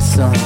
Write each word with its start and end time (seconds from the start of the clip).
Songs. 0.00 0.38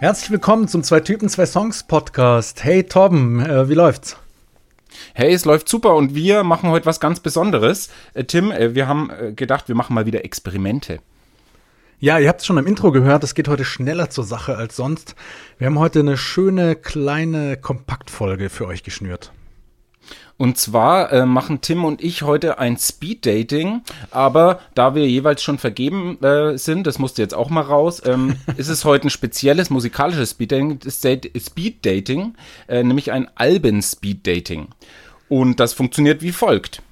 Herzlich 0.00 0.30
willkommen 0.30 0.68
zum 0.68 0.82
Zwei 0.82 1.00
Typen, 1.00 1.28
Zwei 1.28 1.46
Songs 1.46 1.82
Podcast. 1.82 2.62
Hey 2.62 2.84
Torben, 2.84 3.40
äh, 3.40 3.68
wie 3.68 3.74
läuft's? 3.74 4.18
Hey, 5.16 5.32
es 5.32 5.44
läuft 5.44 5.68
super 5.68 5.94
und 5.94 6.16
wir 6.16 6.42
machen 6.42 6.70
heute 6.70 6.86
was 6.86 6.98
ganz 6.98 7.20
Besonderes. 7.20 7.88
Äh, 8.14 8.24
Tim, 8.24 8.50
äh, 8.50 8.74
wir 8.74 8.88
haben 8.88 9.10
äh, 9.10 9.32
gedacht, 9.32 9.68
wir 9.68 9.76
machen 9.76 9.94
mal 9.94 10.06
wieder 10.06 10.24
Experimente. 10.24 10.98
Ja, 12.00 12.18
ihr 12.18 12.28
habt 12.28 12.40
es 12.40 12.46
schon 12.46 12.58
im 12.58 12.66
Intro 12.66 12.90
gehört, 12.90 13.22
es 13.22 13.36
geht 13.36 13.46
heute 13.46 13.64
schneller 13.64 14.10
zur 14.10 14.24
Sache 14.24 14.56
als 14.56 14.74
sonst. 14.74 15.14
Wir 15.56 15.68
haben 15.68 15.78
heute 15.78 16.00
eine 16.00 16.16
schöne, 16.16 16.74
kleine 16.74 17.56
Kompaktfolge 17.56 18.50
für 18.50 18.66
euch 18.66 18.82
geschnürt. 18.82 19.30
Und 20.36 20.58
zwar 20.58 21.12
äh, 21.12 21.26
machen 21.26 21.60
Tim 21.60 21.84
und 21.84 22.02
ich 22.02 22.22
heute 22.22 22.58
ein 22.58 22.76
Speed-Dating, 22.76 23.82
aber 24.10 24.58
da 24.74 24.96
wir 24.96 25.08
jeweils 25.08 25.44
schon 25.44 25.58
vergeben 25.58 26.20
äh, 26.24 26.58
sind, 26.58 26.88
das 26.88 26.98
musste 26.98 27.22
jetzt 27.22 27.34
auch 27.34 27.50
mal 27.50 27.60
raus, 27.60 28.02
ähm, 28.04 28.34
ist 28.56 28.68
es 28.68 28.84
heute 28.84 29.06
ein 29.06 29.10
spezielles 29.10 29.70
musikalisches 29.70 30.30
Speed-Dating, 30.30 30.80
Speed-Dating 30.90 32.34
äh, 32.66 32.82
nämlich 32.82 33.12
ein 33.12 33.30
Alben-Speed-Dating. 33.36 34.68
Und 35.28 35.60
das 35.60 35.72
funktioniert 35.72 36.22
wie 36.22 36.32
folgt. 36.32 36.82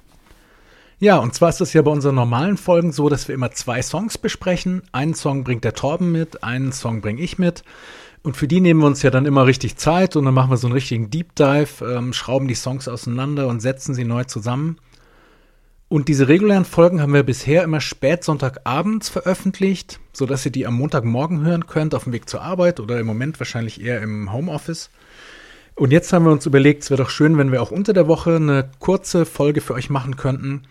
Ja, 0.99 1.17
und 1.17 1.33
zwar 1.33 1.49
ist 1.49 1.61
es 1.61 1.73
ja 1.73 1.81
bei 1.81 1.91
unseren 1.91 2.15
normalen 2.15 2.57
Folgen 2.57 2.91
so, 2.91 3.09
dass 3.09 3.27
wir 3.27 3.35
immer 3.35 3.51
zwei 3.51 3.81
Songs 3.81 4.17
besprechen. 4.17 4.83
Einen 4.91 5.15
Song 5.15 5.43
bringt 5.43 5.65
der 5.65 5.73
Torben 5.73 6.11
mit, 6.11 6.43
einen 6.43 6.71
Song 6.71 7.01
bringe 7.01 7.21
ich 7.21 7.37
mit. 7.37 7.63
Und 8.21 8.37
für 8.37 8.47
die 8.47 8.61
nehmen 8.61 8.79
wir 8.79 8.87
uns 8.87 9.01
ja 9.01 9.09
dann 9.09 9.25
immer 9.25 9.45
richtig 9.45 9.75
Zeit 9.75 10.15
und 10.15 10.23
dann 10.23 10.33
machen 10.33 10.49
wir 10.49 10.55
so 10.55 10.67
einen 10.67 10.75
richtigen 10.75 11.09
Deep 11.09 11.35
Dive, 11.35 11.83
ähm, 11.85 12.13
schrauben 12.13 12.47
die 12.47 12.55
Songs 12.55 12.87
auseinander 12.87 13.47
und 13.47 13.59
setzen 13.59 13.93
sie 13.93 14.05
neu 14.05 14.23
zusammen. 14.23 14.77
Und 15.89 16.07
diese 16.07 16.29
regulären 16.29 16.65
Folgen 16.65 17.01
haben 17.01 17.13
wir 17.13 17.23
bisher 17.23 17.63
immer 17.63 17.81
spät 17.81 18.23
Sonntagabends 18.23 19.09
veröffentlicht, 19.09 19.99
sodass 20.13 20.45
ihr 20.45 20.51
die 20.51 20.65
am 20.65 20.75
Montagmorgen 20.75 21.45
hören 21.45 21.67
könnt, 21.67 21.93
auf 21.93 22.05
dem 22.05 22.13
Weg 22.13 22.29
zur 22.29 22.41
Arbeit 22.41 22.79
oder 22.79 22.97
im 22.99 23.05
Moment 23.05 23.39
wahrscheinlich 23.39 23.81
eher 23.81 24.01
im 24.01 24.31
Homeoffice. 24.31 24.89
Und 25.75 25.91
jetzt 25.91 26.13
haben 26.13 26.25
wir 26.25 26.31
uns 26.31 26.45
überlegt, 26.45 26.83
es 26.83 26.91
wäre 26.91 27.01
doch 27.01 27.09
schön, 27.09 27.37
wenn 27.37 27.51
wir 27.51 27.61
auch 27.61 27.71
unter 27.71 27.93
der 27.93 28.07
Woche 28.07 28.35
eine 28.35 28.69
kurze 28.79 29.25
Folge 29.25 29.61
für 29.61 29.73
euch 29.73 29.89
machen 29.89 30.17
könnten. 30.17 30.63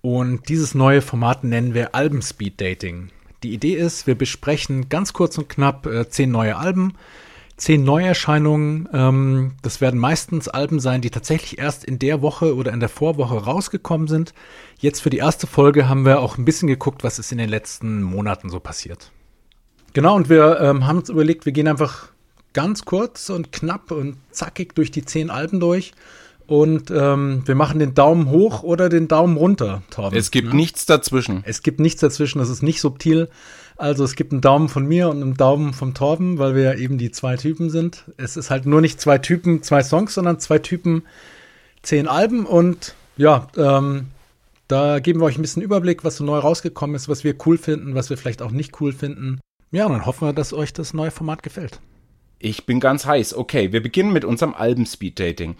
Und 0.00 0.48
dieses 0.48 0.74
neue 0.74 1.00
Format 1.00 1.44
nennen 1.44 1.74
wir 1.74 1.94
Alben 1.94 2.22
Speed 2.22 2.60
Dating. 2.60 3.10
Die 3.44 3.52
Idee 3.52 3.74
ist, 3.74 4.06
wir 4.06 4.16
besprechen 4.16 4.88
ganz 4.88 5.12
kurz 5.12 5.38
und 5.38 5.48
knapp 5.48 5.86
äh, 5.86 6.08
zehn 6.08 6.30
neue 6.30 6.56
Alben, 6.56 6.94
zehn 7.56 7.84
Neuerscheinungen. 7.84 8.88
Ähm, 8.92 9.52
das 9.62 9.80
werden 9.80 10.00
meistens 10.00 10.48
Alben 10.48 10.80
sein, 10.80 11.02
die 11.02 11.10
tatsächlich 11.10 11.58
erst 11.58 11.84
in 11.84 12.00
der 12.00 12.20
Woche 12.20 12.56
oder 12.56 12.72
in 12.72 12.80
der 12.80 12.88
Vorwoche 12.88 13.44
rausgekommen 13.44 14.08
sind. 14.08 14.34
Jetzt 14.78 15.00
für 15.00 15.10
die 15.10 15.18
erste 15.18 15.46
Folge 15.46 15.88
haben 15.88 16.04
wir 16.04 16.20
auch 16.20 16.36
ein 16.36 16.44
bisschen 16.44 16.66
geguckt, 16.68 17.04
was 17.04 17.20
ist 17.20 17.30
in 17.30 17.38
den 17.38 17.48
letzten 17.48 18.02
Monaten 18.02 18.50
so 18.50 18.58
passiert. 18.58 19.12
Genau, 19.92 20.16
und 20.16 20.28
wir 20.28 20.60
ähm, 20.60 20.86
haben 20.86 20.98
uns 20.98 21.10
überlegt, 21.10 21.46
wir 21.46 21.52
gehen 21.52 21.68
einfach 21.68 22.11
ganz 22.52 22.84
kurz 22.84 23.30
und 23.30 23.52
knapp 23.52 23.90
und 23.90 24.16
zackig 24.30 24.74
durch 24.74 24.90
die 24.90 25.04
zehn 25.04 25.30
Alben 25.30 25.60
durch. 25.60 25.92
Und 26.46 26.90
ähm, 26.90 27.42
wir 27.46 27.54
machen 27.54 27.78
den 27.78 27.94
Daumen 27.94 28.28
hoch 28.28 28.62
oder 28.62 28.88
den 28.88 29.08
Daumen 29.08 29.36
runter, 29.36 29.82
Torben. 29.90 30.18
Es 30.18 30.30
gibt 30.30 30.48
ne? 30.48 30.56
nichts 30.56 30.86
dazwischen. 30.86 31.42
Es 31.46 31.62
gibt 31.62 31.80
nichts 31.80 32.00
dazwischen, 32.00 32.40
das 32.40 32.50
ist 32.50 32.62
nicht 32.62 32.80
subtil. 32.80 33.28
Also 33.76 34.04
es 34.04 34.16
gibt 34.16 34.32
einen 34.32 34.42
Daumen 34.42 34.68
von 34.68 34.84
mir 34.84 35.08
und 35.08 35.22
einen 35.22 35.34
Daumen 35.34 35.72
vom 35.72 35.94
Torben, 35.94 36.38
weil 36.38 36.54
wir 36.54 36.62
ja 36.62 36.74
eben 36.74 36.98
die 36.98 37.10
zwei 37.10 37.36
Typen 37.36 37.70
sind. 37.70 38.04
Es 38.16 38.36
ist 38.36 38.50
halt 38.50 38.66
nur 38.66 38.80
nicht 38.80 39.00
zwei 39.00 39.18
Typen, 39.18 39.62
zwei 39.62 39.82
Songs, 39.82 40.14
sondern 40.14 40.40
zwei 40.40 40.58
Typen, 40.58 41.04
zehn 41.82 42.06
Alben. 42.06 42.44
Und 42.44 42.94
ja, 43.16 43.48
ähm, 43.56 44.08
da 44.68 44.98
geben 44.98 45.20
wir 45.20 45.26
euch 45.26 45.38
ein 45.38 45.42
bisschen 45.42 45.62
Überblick, 45.62 46.04
was 46.04 46.16
so 46.16 46.24
neu 46.24 46.38
rausgekommen 46.38 46.96
ist, 46.96 47.08
was 47.08 47.24
wir 47.24 47.34
cool 47.46 47.56
finden, 47.56 47.94
was 47.94 48.10
wir 48.10 48.16
vielleicht 48.16 48.42
auch 48.42 48.50
nicht 48.50 48.80
cool 48.80 48.92
finden. 48.92 49.40
Ja, 49.70 49.86
und 49.86 49.92
dann 49.92 50.06
hoffen 50.06 50.28
wir, 50.28 50.32
dass 50.32 50.52
euch 50.52 50.72
das 50.72 50.92
neue 50.92 51.10
Format 51.10 51.42
gefällt. 51.42 51.80
Ich 52.44 52.66
bin 52.66 52.80
ganz 52.80 53.06
heiß. 53.06 53.34
Okay, 53.34 53.72
wir 53.72 53.80
beginnen 53.80 54.12
mit 54.12 54.24
unserem 54.24 54.52
Alben-Speed-Dating. 54.52 55.54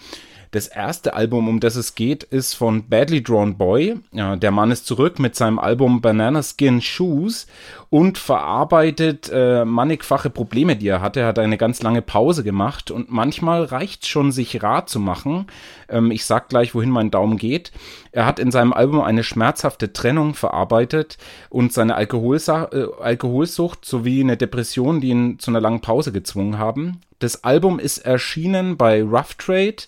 Das 0.53 0.67
erste 0.67 1.15
Album, 1.15 1.49
um 1.49 1.61
das 1.61 1.77
es 1.77 1.95
geht, 1.95 2.25
ist 2.25 2.53
von 2.53 2.87
Badly 2.87 3.23
Drawn 3.23 3.57
Boy. 3.57 3.97
Ja, 4.13 4.37
der 4.37 4.51
Mann 4.51 4.71
ist 4.71 4.85
zurück 4.87 5.19
mit 5.19 5.35
seinem 5.35 5.59
Album 5.59 6.03
Banana 6.03 6.43
Skin 6.43 6.83
Shoes 6.83 7.47
und 7.89 8.19
verarbeitet 8.19 9.31
äh, 9.33 9.65
mannigfache 9.65 10.29
Probleme, 10.29 10.77
die 10.77 10.89
er 10.89 11.01
hatte. 11.01 11.21
Er 11.21 11.29
hat 11.29 11.39
eine 11.39 11.57
ganz 11.57 11.81
lange 11.81 12.03
Pause 12.03 12.45
gemacht 12.45 12.91
und 12.91 13.11
manchmal 13.11 13.65
reicht 13.65 14.07
schon, 14.07 14.31
sich 14.31 14.63
rar 14.63 14.85
zu 14.85 15.01
machen. 15.01 15.47
Ähm, 15.89 16.11
ich 16.11 16.27
sag 16.27 16.51
gleich, 16.51 16.75
wohin 16.75 16.91
mein 16.91 17.11
Daumen 17.11 17.39
geht. 17.39 17.73
Er 18.11 18.27
hat 18.27 18.39
in 18.39 18.51
seinem 18.51 18.75
Album 18.75 19.01
eine 19.01 19.25
schmerzhafte 19.25 19.95
Trennung 19.95 20.35
verarbeitet 20.35 21.17
und 21.49 21.73
seine 21.73 21.95
Alkoholsa 21.95 22.69
äh, 22.73 22.89
Alkoholsucht 23.01 23.87
sowie 23.87 24.21
eine 24.21 24.37
Depression, 24.37 25.01
die 25.01 25.09
ihn 25.09 25.39
zu 25.39 25.51
einer 25.51 25.63
langen 25.63 25.81
Pause 25.81 26.13
gezwungen 26.13 26.59
haben. 26.59 27.01
Das 27.21 27.45
Album 27.45 27.79
ist 27.79 27.99
erschienen 27.99 28.77
bei 28.77 29.03
Rough 29.03 29.35
Trade 29.39 29.85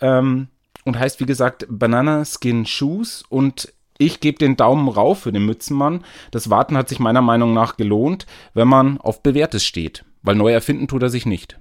ähm, 0.00 0.48
und 0.84 0.98
heißt 0.98 1.20
wie 1.20 1.26
gesagt 1.26 1.66
Banana 1.68 2.24
Skin 2.24 2.66
Shoes 2.66 3.24
und 3.28 3.72
ich 3.98 4.20
gebe 4.20 4.38
den 4.38 4.56
Daumen 4.56 4.88
rauf 4.88 5.20
für 5.20 5.32
den 5.32 5.44
Mützenmann. 5.44 6.04
Das 6.30 6.48
Warten 6.48 6.76
hat 6.76 6.88
sich 6.88 7.00
meiner 7.00 7.20
Meinung 7.20 7.52
nach 7.52 7.76
gelohnt, 7.76 8.26
wenn 8.54 8.66
man 8.66 8.98
auf 8.98 9.22
Bewährtes 9.22 9.64
steht, 9.64 10.04
weil 10.22 10.36
neu 10.36 10.52
erfinden 10.52 10.88
tut 10.88 11.02
er 11.02 11.10
sich 11.10 11.26
nicht. 11.26 11.58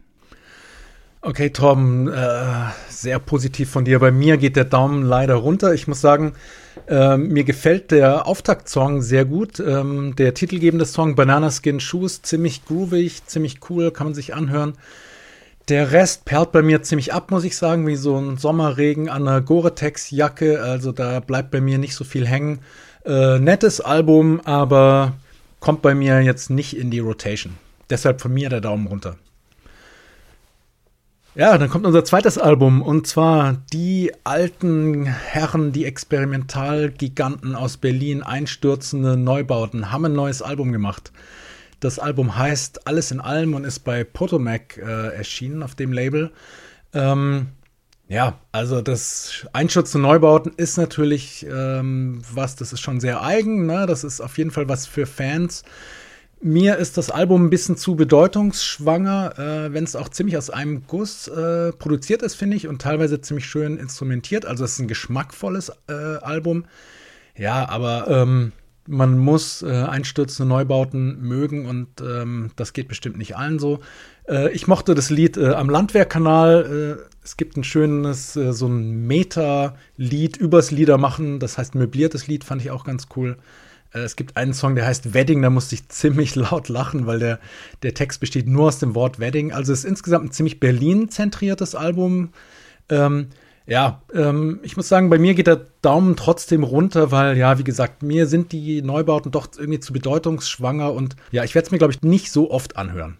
Okay, 1.21 1.49
Torben, 1.49 2.07
äh, 2.07 2.69
sehr 2.87 3.19
positiv 3.19 3.69
von 3.69 3.83
dir. 3.83 3.99
Bei 3.99 4.09
mir 4.09 4.37
geht 4.37 4.55
der 4.55 4.63
Daumen 4.63 5.03
leider 5.03 5.35
runter. 5.35 5.73
Ich 5.73 5.85
muss 5.85 5.99
sagen, 5.99 6.31
äh, 6.87 7.17
mir 7.17 7.43
gefällt 7.43 7.91
der 7.91 8.25
Auftaktsong 8.25 9.01
sehr 9.01 9.25
gut. 9.25 9.59
Ähm, 9.59 10.15
der 10.15 10.33
titelgebende 10.33 10.85
Song 10.85 11.15
Banana 11.15 11.51
Skin 11.51 11.81
Shoes, 11.81 12.21
ziemlich 12.21 12.63
groovig, 12.65 13.25
ziemlich 13.25 13.59
cool, 13.69 13.91
kann 13.91 14.07
man 14.07 14.13
sich 14.13 14.33
anhören. 14.33 14.75
Der 15.69 15.91
Rest 15.91 16.25
perlt 16.25 16.51
bei 16.51 16.63
mir 16.63 16.81
ziemlich 16.81 17.13
ab, 17.13 17.29
muss 17.29 17.43
ich 17.43 17.55
sagen, 17.55 17.85
wie 17.85 17.95
so 17.95 18.17
ein 18.17 18.37
Sommerregen 18.37 19.07
an 19.07 19.27
einer 19.27 19.39
Gore-Tex-Jacke. 19.39 20.63
Also 20.63 20.91
da 20.91 21.19
bleibt 21.19 21.51
bei 21.51 21.61
mir 21.61 21.77
nicht 21.77 21.93
so 21.93 22.03
viel 22.03 22.25
hängen. 22.25 22.61
Äh, 23.05 23.37
nettes 23.37 23.79
Album, 23.79 24.41
aber 24.45 25.13
kommt 25.59 25.83
bei 25.83 25.93
mir 25.93 26.21
jetzt 26.21 26.49
nicht 26.49 26.75
in 26.75 26.89
die 26.89 26.99
Rotation. 26.99 27.53
Deshalb 27.87 28.19
von 28.19 28.33
mir 28.33 28.49
der 28.49 28.61
Daumen 28.61 28.87
runter. 28.87 29.17
Ja, 31.35 31.55
dann 31.59 31.69
kommt 31.69 31.85
unser 31.85 32.03
zweites 32.03 32.39
Album 32.39 32.81
und 32.81 33.05
zwar 33.05 33.57
die 33.71 34.11
alten 34.23 35.05
Herren, 35.05 35.71
die 35.71 35.85
Experimentalgiganten 35.85 37.53
aus 37.53 37.77
Berlin, 37.77 38.23
einstürzende 38.23 39.15
Neubauten, 39.15 39.91
haben 39.91 40.05
ein 40.05 40.13
neues 40.13 40.41
Album 40.41 40.71
gemacht. 40.71 41.11
Das 41.79 41.99
Album 41.99 42.37
heißt 42.37 42.87
Alles 42.87 43.11
in 43.11 43.19
allem 43.19 43.53
und 43.53 43.63
ist 43.63 43.79
bei 43.79 44.03
Potomac 44.03 44.77
äh, 44.77 45.15
erschienen 45.15 45.63
auf 45.63 45.75
dem 45.75 45.93
Label. 45.93 46.31
Ähm, 46.93 47.47
ja, 48.07 48.39
also 48.51 48.81
das 48.81 49.47
Einschutz 49.53 49.91
zu 49.91 49.99
Neubauten 49.99 50.51
ist 50.57 50.77
natürlich 50.77 51.45
ähm, 51.47 52.21
was, 52.33 52.55
das 52.55 52.73
ist 52.73 52.81
schon 52.81 52.99
sehr 52.99 53.23
eigen. 53.23 53.67
Ne? 53.67 53.85
Das 53.85 54.03
ist 54.03 54.19
auf 54.19 54.37
jeden 54.37 54.51
Fall 54.51 54.67
was 54.67 54.87
für 54.87 55.05
Fans. 55.05 55.63
Mir 56.41 56.77
ist 56.77 56.97
das 56.97 57.11
Album 57.11 57.45
ein 57.45 57.49
bisschen 57.49 57.75
zu 57.77 57.95
bedeutungsschwanger, 57.95 59.37
äh, 59.37 59.73
wenn 59.73 59.83
es 59.83 59.95
auch 59.95 60.09
ziemlich 60.09 60.37
aus 60.37 60.49
einem 60.49 60.87
Guss 60.87 61.27
äh, 61.27 61.73
produziert 61.73 62.21
ist, 62.21 62.35
finde 62.35 62.55
ich, 62.55 62.67
und 62.67 62.81
teilweise 62.81 63.21
ziemlich 63.21 63.45
schön 63.45 63.77
instrumentiert. 63.77 64.45
Also 64.45 64.63
es 64.63 64.73
ist 64.73 64.79
ein 64.79 64.87
geschmackvolles 64.87 65.71
äh, 65.87 65.93
Album. 65.93 66.65
Ja, 67.35 67.69
aber 67.69 68.07
ähm, 68.07 68.53
man 68.89 69.19
muss 69.19 69.61
äh, 69.61 69.67
einstürzende 69.67 70.49
Neubauten 70.49 71.21
mögen 71.21 71.67
und 71.67 71.87
ähm, 72.01 72.51
das 72.55 72.73
geht 72.73 72.87
bestimmt 72.87 73.17
nicht 73.17 73.37
allen 73.37 73.59
so. 73.59 73.79
Äh, 74.27 74.51
ich 74.51 74.67
mochte 74.67 74.95
das 74.95 75.11
Lied 75.11 75.37
äh, 75.37 75.49
am 75.49 75.69
Landwehrkanal. 75.69 76.97
Äh, 76.99 77.09
es 77.23 77.37
gibt 77.37 77.55
ein 77.55 77.63
schönes, 77.63 78.35
äh, 78.35 78.51
so 78.51 78.67
ein 78.67 79.05
Meta-Lied 79.05 80.37
übers 80.37 80.71
Liedermachen, 80.71 81.39
das 81.39 81.59
heißt 81.59 81.75
möbliertes 81.75 82.27
Lied, 82.27 82.43
fand 82.43 82.63
ich 82.63 82.71
auch 82.71 82.83
ganz 82.83 83.07
cool. 83.15 83.37
Äh, 83.93 83.99
es 83.99 84.15
gibt 84.15 84.37
einen 84.37 84.53
Song, 84.53 84.73
der 84.73 84.87
heißt 84.87 85.13
Wedding, 85.13 85.43
da 85.43 85.51
musste 85.51 85.75
ich 85.75 85.87
ziemlich 85.89 86.35
laut 86.35 86.67
lachen, 86.67 87.05
weil 87.05 87.19
der, 87.19 87.39
der 87.83 87.93
Text 87.93 88.19
besteht 88.19 88.47
nur 88.47 88.67
aus 88.67 88.79
dem 88.79 88.95
Wort 88.95 89.19
Wedding. 89.19 89.51
Also 89.51 89.71
es 89.71 89.79
ist 89.79 89.85
insgesamt 89.85 90.25
ein 90.25 90.31
ziemlich 90.31 90.59
Berlin-zentriertes 90.59 91.75
Album. 91.75 92.29
Ähm, 92.89 93.27
ja, 93.69 94.01
ähm, 94.15 94.59
ich 94.63 94.75
muss 94.75 94.89
sagen, 94.89 95.11
bei 95.11 95.19
mir 95.19 95.35
geht 95.35 95.45
der 95.45 95.67
Daumen 95.83 96.15
trotzdem 96.15 96.63
runter, 96.63 97.11
weil, 97.11 97.37
ja, 97.37 97.59
wie 97.59 97.63
gesagt, 97.63 98.01
mir 98.01 98.25
sind 98.25 98.51
die 98.51 98.81
Neubauten 98.81 99.31
doch 99.31 99.47
irgendwie 99.55 99.79
zu 99.79 99.93
bedeutungsschwanger 99.93 100.91
und 100.91 101.15
ja, 101.31 101.43
ich 101.43 101.53
werde 101.53 101.67
es 101.67 101.71
mir, 101.71 101.77
glaube 101.77 101.93
ich, 101.93 102.01
nicht 102.01 102.31
so 102.31 102.49
oft 102.49 102.77
anhören. 102.77 103.17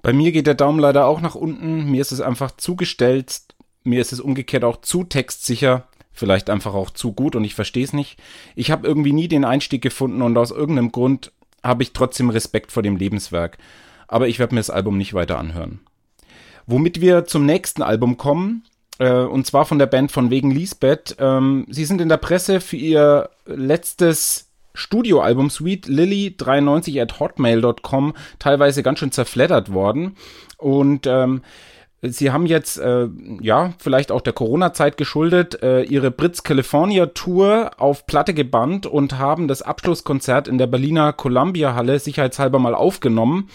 Bei 0.00 0.12
mir 0.12 0.30
geht 0.30 0.46
der 0.46 0.54
Daumen 0.54 0.78
leider 0.78 1.06
auch 1.06 1.20
nach 1.20 1.34
unten. 1.34 1.90
Mir 1.90 2.00
ist 2.00 2.12
es 2.12 2.20
einfach 2.20 2.52
zugestellt. 2.52 3.40
Mir 3.82 4.00
ist 4.00 4.12
es 4.12 4.20
umgekehrt 4.20 4.62
auch 4.62 4.80
zu 4.80 5.02
textsicher. 5.02 5.88
vielleicht 6.12 6.48
einfach 6.50 6.74
auch 6.74 6.90
zu 6.90 7.12
gut 7.12 7.34
und 7.34 7.42
ich 7.42 7.56
verstehe 7.56 7.82
es 7.82 7.92
nicht. 7.92 8.20
Ich 8.54 8.70
habe 8.70 8.86
irgendwie 8.86 9.12
nie 9.12 9.26
den 9.26 9.44
Einstieg 9.44 9.82
gefunden 9.82 10.22
und 10.22 10.38
aus 10.38 10.52
irgendeinem 10.52 10.92
Grund 10.92 11.32
habe 11.64 11.82
ich 11.82 11.92
trotzdem 11.92 12.30
Respekt 12.30 12.70
vor 12.70 12.84
dem 12.84 12.96
Lebenswerk. 12.96 13.58
Aber 14.06 14.28
ich 14.28 14.38
werde 14.38 14.54
mir 14.54 14.60
das 14.60 14.70
Album 14.70 14.96
nicht 14.96 15.14
weiter 15.14 15.38
anhören. 15.38 15.80
Womit 16.66 17.00
wir 17.00 17.24
zum 17.24 17.46
nächsten 17.46 17.82
Album 17.82 18.16
kommen, 18.16 18.62
äh, 18.98 19.10
und 19.10 19.46
zwar 19.46 19.64
von 19.64 19.78
der 19.78 19.86
Band 19.86 20.12
von 20.12 20.30
wegen 20.30 20.50
Lisbeth. 20.50 21.16
Ähm, 21.18 21.66
sie 21.68 21.84
sind 21.84 22.00
in 22.00 22.08
der 22.08 22.16
Presse 22.16 22.60
für 22.60 22.76
ihr 22.76 23.30
letztes 23.46 24.50
Studioalbum 24.74 25.50
Sweet 25.50 25.86
Lily 25.86 26.34
93 26.36 27.00
at 27.00 27.20
hotmail.com 27.20 28.14
teilweise 28.38 28.82
ganz 28.82 28.98
schön 28.98 29.12
zerfleddert 29.12 29.72
worden. 29.72 30.16
Und 30.58 31.06
ähm, 31.06 31.42
Sie 32.06 32.30
haben 32.30 32.44
jetzt, 32.44 32.78
äh, 32.78 33.08
ja, 33.40 33.72
vielleicht 33.78 34.12
auch 34.12 34.20
der 34.20 34.34
Corona-Zeit 34.34 34.98
geschuldet, 34.98 35.62
äh, 35.62 35.84
ihre 35.84 36.10
Brits 36.10 36.42
California 36.42 37.06
Tour 37.06 37.70
auf 37.78 38.06
Platte 38.06 38.34
gebannt 38.34 38.84
und 38.84 39.18
haben 39.18 39.48
das 39.48 39.62
Abschlusskonzert 39.62 40.46
in 40.46 40.58
der 40.58 40.66
Berliner 40.66 41.14
Columbia 41.14 41.74
Halle 41.74 41.98
sicherheitshalber 41.98 42.58
mal 42.58 42.74
aufgenommen. 42.74 43.48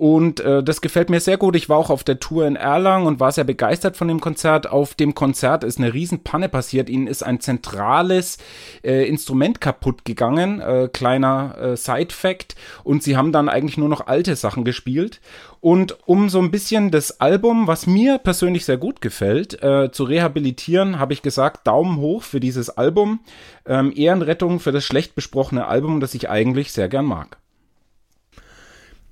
Und 0.00 0.40
äh, 0.40 0.62
das 0.62 0.80
gefällt 0.80 1.10
mir 1.10 1.20
sehr 1.20 1.36
gut. 1.36 1.54
Ich 1.56 1.68
war 1.68 1.76
auch 1.76 1.90
auf 1.90 2.04
der 2.04 2.18
Tour 2.18 2.46
in 2.46 2.56
Erlangen 2.56 3.06
und 3.06 3.20
war 3.20 3.32
sehr 3.32 3.44
begeistert 3.44 3.98
von 3.98 4.08
dem 4.08 4.18
Konzert. 4.18 4.66
Auf 4.66 4.94
dem 4.94 5.14
Konzert 5.14 5.62
ist 5.62 5.76
eine 5.76 5.92
Riesenpanne 5.92 6.48
passiert. 6.48 6.88
Ihnen 6.88 7.06
ist 7.06 7.22
ein 7.22 7.40
zentrales 7.40 8.38
äh, 8.82 9.06
Instrument 9.06 9.60
kaputt 9.60 10.06
gegangen. 10.06 10.62
Äh, 10.62 10.88
kleiner 10.90 11.54
äh, 11.60 11.76
Side-Fact. 11.76 12.54
Und 12.82 13.02
sie 13.02 13.18
haben 13.18 13.30
dann 13.30 13.50
eigentlich 13.50 13.76
nur 13.76 13.90
noch 13.90 14.06
alte 14.06 14.36
Sachen 14.36 14.64
gespielt. 14.64 15.20
Und 15.60 15.98
um 16.06 16.30
so 16.30 16.40
ein 16.40 16.50
bisschen 16.50 16.90
das 16.90 17.20
Album, 17.20 17.66
was 17.66 17.86
mir 17.86 18.16
persönlich 18.16 18.64
sehr 18.64 18.78
gut 18.78 19.02
gefällt, 19.02 19.62
äh, 19.62 19.92
zu 19.92 20.04
rehabilitieren, 20.04 20.98
habe 20.98 21.12
ich 21.12 21.20
gesagt, 21.20 21.66
Daumen 21.66 21.98
hoch 21.98 22.22
für 22.22 22.40
dieses 22.40 22.70
Album. 22.70 23.20
Ähm, 23.66 23.92
Ehrenrettung 23.94 24.60
für 24.60 24.72
das 24.72 24.82
schlecht 24.82 25.14
besprochene 25.14 25.66
Album, 25.66 26.00
das 26.00 26.14
ich 26.14 26.30
eigentlich 26.30 26.72
sehr 26.72 26.88
gern 26.88 27.04
mag. 27.04 27.36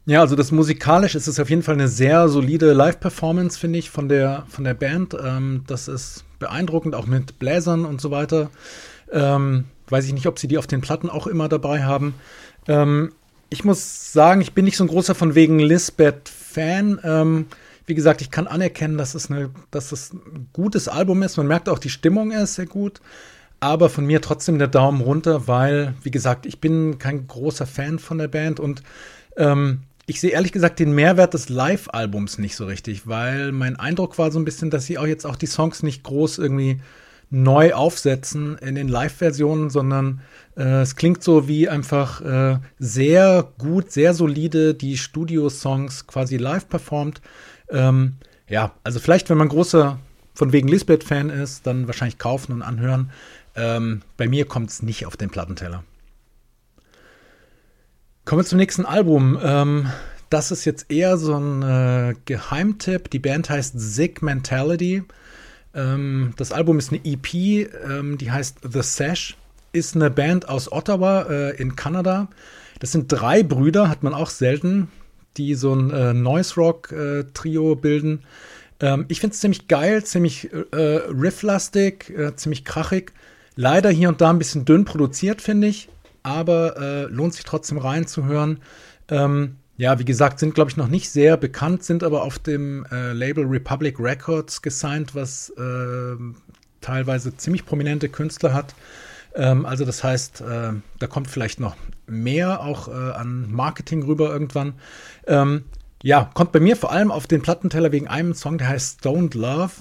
Ja, 0.08 0.22
also 0.22 0.37
das 0.37 0.52
musikalisch 0.52 1.14
ist 1.14 1.26
es 1.26 1.38
auf 1.38 1.50
jeden 1.50 1.62
Fall 1.62 1.75
eine 1.75 1.87
sehr 1.87 2.31
solide 2.31 2.72
Live-Performance, 2.72 3.58
finde 3.58 3.78
ich, 3.78 3.90
von 3.90 4.08
der, 4.08 4.46
von 4.49 4.64
der 4.64 4.72
Band. 4.72 5.14
Ähm, 5.22 5.64
das 5.66 5.87
ist 5.87 6.25
beeindruckend, 6.38 6.94
auch 6.94 7.05
mit 7.05 7.38
Bläsern 7.38 7.84
und 7.84 8.00
so 8.00 8.10
weiter. 8.10 8.49
Ähm, 9.12 9.64
weiß 9.90 10.06
ich 10.06 10.14
nicht, 10.14 10.26
ob 10.26 10.38
sie 10.38 10.49
die 10.49 10.56
auf 10.56 10.66
den 10.66 10.81
Platten 10.81 11.10
auch 11.10 11.26
immer 11.26 11.50
dabei 11.50 11.84
haben. 11.84 12.14
Ähm, 12.69 13.12
ich 13.50 13.64
muss 13.64 14.10
sagen, 14.10 14.40
ich 14.40 14.55
bin 14.55 14.64
nicht 14.64 14.78
so 14.78 14.84
ein 14.84 14.88
großer 14.88 15.14
von 15.14 15.34
wegen 15.34 15.58
Lisbeth-Fan. 15.58 17.00
Ähm, 17.05 17.46
wie 17.84 17.94
gesagt, 17.94 18.22
ich 18.22 18.31
kann 18.31 18.46
anerkennen, 18.46 18.96
dass 18.96 19.14
es, 19.14 19.31
eine, 19.31 19.50
dass 19.70 19.93
es 19.93 20.14
ein 20.14 20.49
gutes 20.55 20.88
Album 20.88 21.22
ist. 21.22 21.37
Man 21.37 21.49
merkt 21.49 21.69
auch, 21.69 21.78
die 21.78 21.90
Stimmung 21.90 22.31
ist 22.31 22.55
sehr 22.55 22.64
gut. 22.64 23.02
Aber 23.60 23.90
von 23.90 24.06
mir 24.06 24.22
trotzdem 24.22 24.58
der 24.58 24.69
Daumen 24.69 25.02
runter, 25.02 25.46
weil, 25.49 25.93
wie 26.02 26.10
gesagt, 26.10 26.46
ich 26.46 26.62
bin 26.62 26.99
kein 26.99 27.26
großer 27.26 27.66
Fan 27.66 27.99
von 27.99 28.16
der 28.16 28.28
Band 28.28 28.58
und 28.58 28.82
ähm, 29.37 29.82
ich 30.08 30.20
sehe 30.20 30.31
ehrlich 30.31 30.52
gesagt 30.52 30.78
den 30.78 30.93
Mehrwert 30.93 31.34
des 31.34 31.50
Live-Albums 31.50 32.38
nicht 32.38 32.56
so 32.56 32.64
richtig, 32.64 33.06
weil 33.06 33.52
mein 33.52 33.76
Eindruck 33.76 34.16
war 34.16 34.32
so 34.32 34.38
ein 34.38 34.44
bisschen, 34.46 34.70
dass 34.70 34.87
sie 34.87 34.96
auch 34.96 35.06
jetzt 35.06 35.26
auch 35.26 35.37
die 35.37 35.46
Songs 35.46 35.82
nicht 35.82 36.02
groß 36.02 36.38
irgendwie 36.38 36.81
neu 37.28 37.75
aufsetzen 37.75 38.56
in 38.56 38.75
den 38.75 38.88
Live-Versionen, 38.88 39.69
sondern 39.69 40.22
äh, 40.56 40.81
es 40.81 40.96
klingt 40.96 41.22
so 41.22 41.46
wie 41.46 41.69
einfach 41.69 42.22
äh, 42.22 42.58
sehr 42.78 43.52
gut, 43.58 43.93
sehr 43.93 44.14
solide 44.14 44.72
die 44.72 44.96
Studio-Songs 44.96 46.06
quasi 46.06 46.38
live 46.38 46.70
performt. 46.70 47.20
Ähm, 47.69 48.14
ja, 48.49 48.72
also 48.84 49.00
vielleicht, 49.00 49.28
wenn 49.28 49.37
man 49.37 49.50
großer 49.50 49.99
von 50.32 50.52
wegen 50.55 50.69
Lisbeth-Fan 50.69 51.28
ist, 51.28 51.66
dann 51.66 51.87
wahrscheinlich 51.87 52.16
kaufen 52.16 52.52
und 52.52 52.62
anhören. 52.62 53.10
Ähm, 53.56 54.00
bei 54.16 54.26
mir 54.26 54.46
kommt 54.46 54.70
es 54.70 54.82
nicht 54.82 55.05
auf 55.05 55.19
den 55.19 55.28
Plattenteller. 55.28 55.84
Kommen 58.28 58.42
wir 58.42 58.46
zum 58.46 58.58
nächsten 58.58 58.84
Album. 58.84 59.38
Ähm, 59.42 59.86
das 60.28 60.50
ist 60.50 60.66
jetzt 60.66 60.92
eher 60.92 61.16
so 61.16 61.34
ein 61.34 61.62
äh, 61.62 62.14
Geheimtipp. 62.26 63.08
Die 63.08 63.20
Band 63.20 63.48
heißt 63.48 63.80
Zig 63.80 64.20
Mentality. 64.20 65.02
Ähm, 65.75 66.34
das 66.36 66.52
Album 66.52 66.78
ist 66.78 66.92
eine 66.92 67.00
EP, 67.06 67.32
ähm, 67.32 68.19
die 68.19 68.30
heißt 68.30 68.58
The 68.70 68.82
Sash. 68.82 69.38
Ist 69.72 69.96
eine 69.96 70.10
Band 70.10 70.46
aus 70.46 70.70
Ottawa 70.70 71.22
äh, 71.22 71.56
in 71.56 71.75
Kanada. 71.75 72.28
Das 72.80 72.92
sind 72.92 73.10
drei 73.10 73.42
Brüder, 73.42 73.88
hat 73.88 74.02
man 74.02 74.12
auch 74.12 74.28
selten, 74.28 74.88
die 75.38 75.54
so 75.54 75.72
ein 75.72 75.90
äh, 75.90 76.12
Noise 76.12 76.56
Rock 76.56 76.92
äh, 76.92 77.24
Trio 77.32 77.76
bilden. 77.76 78.24
Ähm, 78.81 79.06
ich 79.08 79.20
finde 79.20 79.32
es 79.32 79.40
ziemlich 79.40 79.69
geil, 79.69 80.04
ziemlich 80.04 80.52
äh, 80.52 80.76
rifflastig, 80.76 82.10
äh, 82.10 82.36
ziemlich 82.36 82.66
krachig. 82.66 83.14
Leider 83.56 83.88
hier 83.88 84.10
und 84.10 84.20
da 84.20 84.28
ein 84.28 84.38
bisschen 84.38 84.66
dünn 84.66 84.84
produziert, 84.84 85.40
finde 85.40 85.69
ich 85.69 85.88
aber 86.28 86.76
äh, 86.76 87.02
lohnt 87.04 87.34
sich 87.34 87.44
trotzdem 87.44 87.78
reinzuhören. 87.78 88.60
Ähm, 89.08 89.56
ja, 89.76 89.98
wie 89.98 90.04
gesagt, 90.04 90.40
sind, 90.40 90.54
glaube 90.54 90.70
ich, 90.70 90.76
noch 90.76 90.88
nicht 90.88 91.08
sehr 91.10 91.36
bekannt, 91.36 91.84
sind 91.84 92.02
aber 92.02 92.22
auf 92.22 92.38
dem 92.38 92.84
äh, 92.90 93.12
Label 93.12 93.44
Republic 93.46 93.98
Records 93.98 94.60
gesigned, 94.60 95.14
was 95.14 95.50
äh, 95.50 96.16
teilweise 96.80 97.36
ziemlich 97.36 97.64
prominente 97.64 98.08
Künstler 98.08 98.52
hat. 98.52 98.75
Ähm, 99.34 99.64
also 99.64 99.84
das 99.84 100.02
heißt, 100.02 100.40
äh, 100.40 100.72
da 100.98 101.06
kommt 101.06 101.30
vielleicht 101.30 101.60
noch 101.60 101.76
mehr 102.06 102.60
auch 102.60 102.88
äh, 102.88 102.90
an 102.90 103.50
Marketing 103.52 104.02
rüber 104.02 104.31
irgendwann. 104.31 104.74
Ähm, 105.26 105.64
ja, 106.02 106.31
kommt 106.34 106.52
bei 106.52 106.60
mir 106.60 106.76
vor 106.76 106.92
allem 106.92 107.10
auf 107.10 107.26
den 107.26 107.42
Plattenteller 107.42 107.92
wegen 107.92 108.08
einem 108.08 108.34
Song, 108.34 108.58
der 108.58 108.69
heißt 108.69 109.00
Stoned 109.00 109.34
Love 109.34 109.72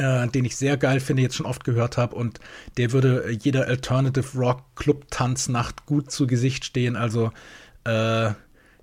äh, 0.00 0.26
den 0.28 0.44
ich 0.44 0.56
sehr 0.56 0.76
geil 0.76 0.98
finde, 0.98 1.22
jetzt 1.22 1.36
schon 1.36 1.46
oft 1.46 1.62
gehört 1.64 1.98
habe 1.98 2.16
und 2.16 2.40
der 2.78 2.92
würde 2.92 3.30
jeder 3.30 3.66
Alternative 3.66 4.38
Rock 4.38 4.62
Club 4.74 5.10
Tanznacht 5.10 5.86
gut 5.86 6.10
zu 6.10 6.26
Gesicht 6.26 6.64
stehen. 6.64 6.96
Also 6.96 7.30
äh, 7.84 8.30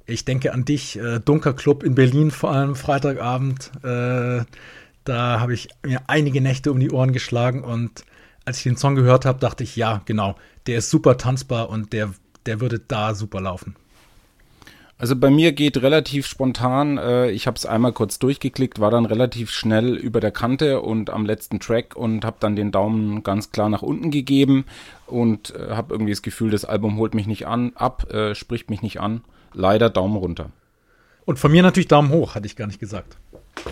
ich 0.05 0.25
denke 0.25 0.53
an 0.53 0.63
dich, 0.63 0.97
äh, 0.97 1.19
Dunker 1.19 1.53
Club 1.53 1.83
in 1.83 1.95
Berlin 1.95 2.31
vor 2.31 2.51
allem 2.51 2.75
Freitagabend. 2.75 3.71
Äh, 3.83 4.45
da 5.03 5.39
habe 5.39 5.53
ich 5.53 5.69
mir 5.83 6.01
einige 6.07 6.39
Nächte 6.41 6.71
um 6.71 6.79
die 6.79 6.91
Ohren 6.91 7.13
geschlagen 7.13 7.63
und 7.63 8.03
als 8.45 8.57
ich 8.57 8.63
den 8.63 8.77
Song 8.77 8.95
gehört 8.95 9.25
habe, 9.25 9.39
dachte 9.39 9.63
ich, 9.63 9.75
ja, 9.75 10.01
genau, 10.05 10.35
der 10.67 10.77
ist 10.77 10.89
super 10.89 11.17
tanzbar 11.17 11.69
und 11.69 11.93
der, 11.93 12.13
der 12.45 12.61
würde 12.61 12.79
da 12.79 13.15
super 13.15 13.41
laufen. 13.41 13.75
Also 14.99 15.15
bei 15.15 15.29
mir 15.29 15.51
geht 15.51 15.77
relativ 15.83 16.25
spontan, 16.25 16.97
äh, 16.97 17.29
ich 17.29 17.45
habe 17.45 17.55
es 17.55 17.67
einmal 17.67 17.93
kurz 17.93 18.17
durchgeklickt, 18.17 18.79
war 18.79 18.89
dann 18.89 19.05
relativ 19.05 19.51
schnell 19.51 19.95
über 19.95 20.19
der 20.19 20.31
Kante 20.31 20.81
und 20.81 21.11
am 21.11 21.23
letzten 21.23 21.59
Track 21.59 21.95
und 21.95 22.25
habe 22.25 22.37
dann 22.39 22.55
den 22.55 22.71
Daumen 22.71 23.21
ganz 23.21 23.51
klar 23.51 23.69
nach 23.69 23.83
unten 23.83 24.09
gegeben 24.09 24.65
und 25.05 25.53
äh, 25.53 25.75
habe 25.75 25.93
irgendwie 25.93 26.13
das 26.13 26.23
Gefühl, 26.23 26.49
das 26.49 26.65
Album 26.65 26.97
holt 26.97 27.13
mich 27.13 27.27
nicht 27.27 27.45
an, 27.45 27.73
ab, 27.75 28.11
äh, 28.11 28.33
spricht 28.33 28.71
mich 28.71 28.81
nicht 28.81 28.99
an. 28.99 29.21
Leider 29.53 29.91
Daumen 29.91 30.17
runter. 30.17 30.49
Und 31.25 31.37
von 31.37 31.51
mir 31.51 31.61
natürlich 31.61 31.87
Daumen 31.87 32.09
hoch, 32.09 32.33
hatte 32.33 32.47
ich 32.47 32.55
gar 32.55 32.67
nicht 32.67 32.79
gesagt. 32.79 33.17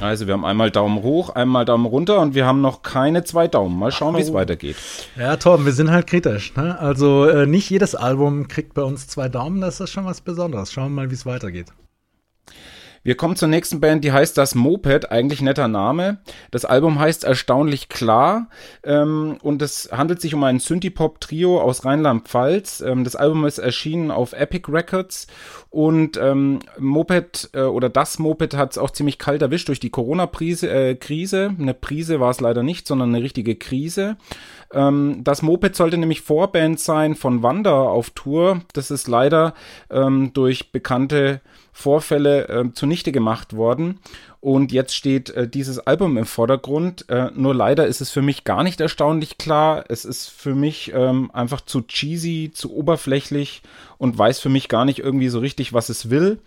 Also 0.02 0.28
wir 0.28 0.34
haben 0.34 0.46
einmal 0.46 0.72
Daumen 0.72 1.02
hoch, 1.04 1.30
einmal 1.30 1.66
Daumen 1.66 1.86
runter 1.86 2.20
und 2.22 2.36
wir 2.36 2.46
haben 2.46 2.62
noch 2.62 2.82
keine 2.82 3.24
zwei 3.24 3.48
Daumen. 3.48 3.78
Mal 3.78 3.92
schauen, 3.92 4.16
wie 4.18 4.22
es 4.22 4.34
weitergeht. 4.34 4.76
Ja, 5.18 5.38
Torben, 5.38 5.66
wir 5.66 5.74
sind 5.74 5.92
halt 5.92 6.08
kritisch. 6.08 6.56
Ne? 6.56 6.78
Also 6.80 7.26
äh, 7.26 7.46
nicht 7.46 7.70
jedes 7.70 7.96
Album 7.96 8.48
kriegt 8.48 8.74
bei 8.74 8.84
uns 8.84 9.08
zwei 9.08 9.30
Daumen, 9.30 9.62
das 9.62 9.80
ist 9.80 9.92
schon 9.92 10.06
was 10.06 10.22
Besonderes. 10.22 10.72
Schauen 10.72 10.92
wir 10.92 11.04
mal, 11.04 11.10
wie 11.10 11.16
es 11.16 11.26
weitergeht. 11.26 11.68
Wir 13.06 13.16
kommen 13.16 13.36
zur 13.36 13.50
nächsten 13.50 13.80
Band, 13.80 14.04
die 14.04 14.12
heißt 14.12 14.36
das 14.36 14.56
Moped, 14.56 15.12
eigentlich 15.12 15.40
netter 15.40 15.68
Name. 15.68 16.18
Das 16.50 16.66
Album 16.66 16.98
heißt 16.98 17.24
erstaunlich 17.24 17.88
klar 17.88 18.50
ähm, 18.84 19.38
und 19.44 19.62
es 19.62 19.90
handelt 19.92 20.22
sich 20.22 20.34
um 20.34 20.44
ein 20.44 20.60
Synthie-Pop-Trio 20.60 21.62
aus 21.62 21.86
Rheinland-Pfalz. 21.86 22.82
Ähm, 22.82 23.04
das 23.04 23.16
Album 23.16 23.46
ist 23.46 23.60
erschienen 23.60 24.10
auf 24.10 24.34
Epic 24.34 24.72
Records 24.72 25.28
und 25.76 26.16
ähm, 26.16 26.60
Moped 26.80 27.50
äh, 27.52 27.64
oder 27.64 27.90
das 27.90 28.18
Moped 28.18 28.54
hat 28.54 28.72
es 28.72 28.78
auch 28.78 28.92
ziemlich 28.92 29.18
kalt 29.18 29.42
erwischt 29.42 29.68
durch 29.68 29.82
die 29.82 29.90
Corona-Krise. 29.90 30.70
Äh. 30.70 31.50
Eine 31.60 31.74
Prise 31.74 32.22
war 32.22 32.30
es 32.30 32.40
leider 32.40 32.64
nicht, 32.64 32.88
sondern 32.88 33.14
eine 33.14 33.22
richtige 33.22 33.58
Krise. 33.58 34.16
Ähm, 34.72 35.20
das 35.26 35.42
Moped 35.42 35.76
sollte 35.76 35.98
nämlich 35.98 36.22
Vorband 36.22 36.80
sein 36.80 37.14
von 37.14 37.44
Wanda 37.44 37.74
auf 37.74 38.12
Tour. 38.12 38.62
Das 38.72 38.90
ist 38.90 39.10
leider 39.10 39.54
ähm, 39.90 40.32
durch 40.32 40.72
bekannte 40.72 41.42
Vorfälle 41.74 42.48
äh, 42.48 42.72
zunichte 42.72 43.12
gemacht 43.12 43.58
worden. 43.58 44.00
Und 44.46 44.72
jetzt 44.72 44.96
steht 44.96 45.32
äh, 45.32 45.48
dieses 45.48 45.80
Album 45.80 46.18
im 46.18 46.26
Vordergrund. 46.26 47.10
Äh, 47.10 47.32
nur 47.34 47.56
leider 47.56 47.88
ist 47.88 48.00
es 48.00 48.12
für 48.12 48.22
mich 48.22 48.44
gar 48.44 48.64
nicht 48.64 48.80
erstaunlich 48.80 49.40
klar. 49.40 49.86
Es 49.90 50.06
ist 50.06 50.30
für 50.30 50.54
mich 50.54 50.94
ähm, 50.94 51.32
einfach 51.34 51.62
zu 51.62 51.82
cheesy, 51.82 52.52
zu 52.54 52.72
oberflächlich 52.72 53.64
und 53.98 54.18
weiß 54.18 54.40
für 54.40 54.50
mich 54.50 54.70
gar 54.70 54.86
nicht 54.86 55.00
irgendwie 55.00 55.30
so 55.30 55.40
richtig, 55.40 55.65
was 55.74 55.90
es 55.90 56.10
will. 56.10 56.40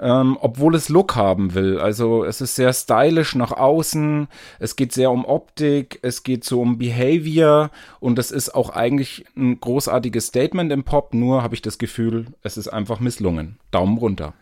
Ähm, 0.00 0.36
obwohl 0.40 0.74
es 0.74 0.88
Look 0.88 1.16
haben 1.16 1.54
will. 1.54 1.78
Also 1.78 2.24
es 2.24 2.40
ist 2.40 2.56
sehr 2.56 2.72
stylisch 2.72 3.34
nach 3.34 3.52
außen. 3.52 4.28
Es 4.58 4.76
geht 4.76 4.92
sehr 4.92 5.10
um 5.10 5.24
Optik. 5.24 5.98
Es 6.02 6.22
geht 6.22 6.44
so 6.44 6.60
um 6.60 6.78
Behavior. 6.78 7.70
Und 8.00 8.18
es 8.18 8.30
ist 8.30 8.54
auch 8.54 8.70
eigentlich 8.70 9.24
ein 9.36 9.60
großartiges 9.60 10.26
Statement 10.26 10.72
im 10.72 10.84
Pop. 10.84 11.14
Nur 11.14 11.42
habe 11.42 11.54
ich 11.54 11.62
das 11.62 11.78
Gefühl, 11.78 12.26
es 12.42 12.56
ist 12.56 12.68
einfach 12.68 13.00
misslungen. 13.00 13.58
Daumen 13.70 13.98
runter. 13.98 14.34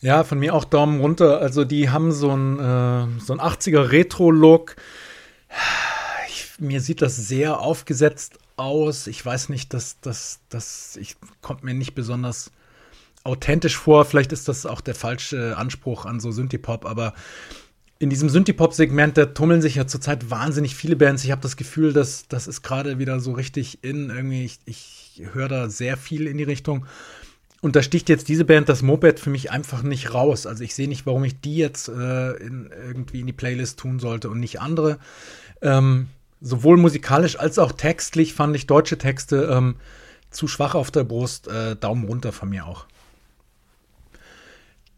Ja, 0.00 0.24
von 0.24 0.38
mir 0.38 0.54
auch 0.54 0.64
Daumen 0.64 1.00
runter. 1.00 1.40
Also 1.40 1.64
die 1.64 1.90
haben 1.90 2.10
so 2.12 2.30
einen, 2.30 2.58
äh, 2.58 3.20
so 3.20 3.34
einen 3.34 3.40
80er 3.40 3.90
Retro-Look. 3.90 4.76
Mir 6.58 6.80
sieht 6.80 7.02
das 7.02 7.16
sehr 7.16 7.60
aufgesetzt 7.60 8.38
aus. 8.56 9.06
Ich 9.06 9.24
weiß 9.24 9.48
nicht, 9.48 9.74
dass 9.74 10.00
das, 10.00 10.40
das, 10.48 10.96
ich 10.96 11.16
kommt 11.42 11.64
mir 11.64 11.74
nicht 11.74 11.94
besonders 11.94 12.50
authentisch 13.24 13.76
vor. 13.76 14.04
Vielleicht 14.04 14.32
ist 14.32 14.48
das 14.48 14.66
auch 14.66 14.80
der 14.80 14.94
falsche 14.94 15.56
Anspruch 15.56 16.06
an 16.06 16.20
so 16.20 16.30
Synthie-Pop, 16.30 16.86
aber 16.86 17.14
in 17.98 18.08
diesem 18.08 18.30
Synthie-Pop-Segment, 18.30 19.18
da 19.18 19.26
tummeln 19.26 19.60
sich 19.60 19.74
ja 19.74 19.86
zurzeit 19.86 20.30
wahnsinnig 20.30 20.74
viele 20.74 20.96
Bands. 20.96 21.22
Ich 21.22 21.30
habe 21.30 21.42
das 21.42 21.56
Gefühl, 21.56 21.92
dass 21.92 22.26
das 22.28 22.48
ist 22.48 22.62
gerade 22.62 22.98
wieder 22.98 23.20
so 23.20 23.32
richtig 23.32 23.84
in 23.84 24.08
irgendwie. 24.08 24.46
Ich, 24.46 24.58
ich 24.64 25.22
höre 25.34 25.48
da 25.48 25.68
sehr 25.68 25.98
viel 25.98 26.26
in 26.26 26.38
die 26.38 26.44
Richtung. 26.44 26.86
Und 27.60 27.76
da 27.76 27.82
sticht 27.82 28.08
jetzt 28.08 28.28
diese 28.28 28.46
Band, 28.46 28.70
das 28.70 28.80
Moped, 28.80 29.20
für 29.20 29.28
mich 29.28 29.50
einfach 29.50 29.82
nicht 29.82 30.14
raus. 30.14 30.46
Also 30.46 30.64
ich 30.64 30.74
sehe 30.74 30.88
nicht, 30.88 31.04
warum 31.04 31.24
ich 31.24 31.42
die 31.42 31.56
jetzt 31.56 31.88
äh, 31.88 32.30
in, 32.36 32.70
irgendwie 32.86 33.20
in 33.20 33.26
die 33.26 33.34
Playlist 33.34 33.78
tun 33.78 33.98
sollte 33.98 34.30
und 34.30 34.40
nicht 34.40 34.62
andere. 34.62 34.98
Ähm, 35.60 36.08
sowohl 36.40 36.78
musikalisch 36.78 37.38
als 37.38 37.58
auch 37.58 37.72
textlich 37.72 38.32
fand 38.32 38.56
ich 38.56 38.66
deutsche 38.66 38.96
Texte 38.96 39.50
ähm, 39.52 39.76
zu 40.30 40.48
schwach 40.48 40.74
auf 40.74 40.90
der 40.90 41.04
Brust. 41.04 41.48
Äh, 41.48 41.76
Daumen 41.76 42.04
runter 42.04 42.32
von 42.32 42.48
mir 42.48 42.64
auch. 42.64 42.86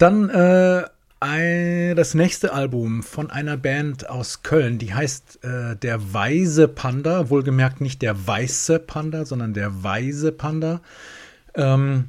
Dann 0.03 0.31
äh, 0.31 0.83
ein, 1.21 1.95
das 1.95 2.15
nächste 2.15 2.53
Album 2.53 3.05
von 3.05 3.31
einer 3.31 3.57
Band 3.57 4.11
aus 4.11 4.43
Köln, 4.43 4.79
die 4.79 4.93
heißt 4.93 5.45
äh, 5.45 5.77
Der 5.77 6.13
Weise 6.13 6.67
Panda, 6.67 7.31
wohlgemerkt 7.31 7.81
nicht 7.81 8.03
der 8.03 8.27
weiße 8.27 8.81
Panda, 8.81 9.25
sondern 9.25 9.55
der 9.55 9.85
Weise 9.85 10.33
Panda. 10.33 10.81
Ähm, 11.55 12.09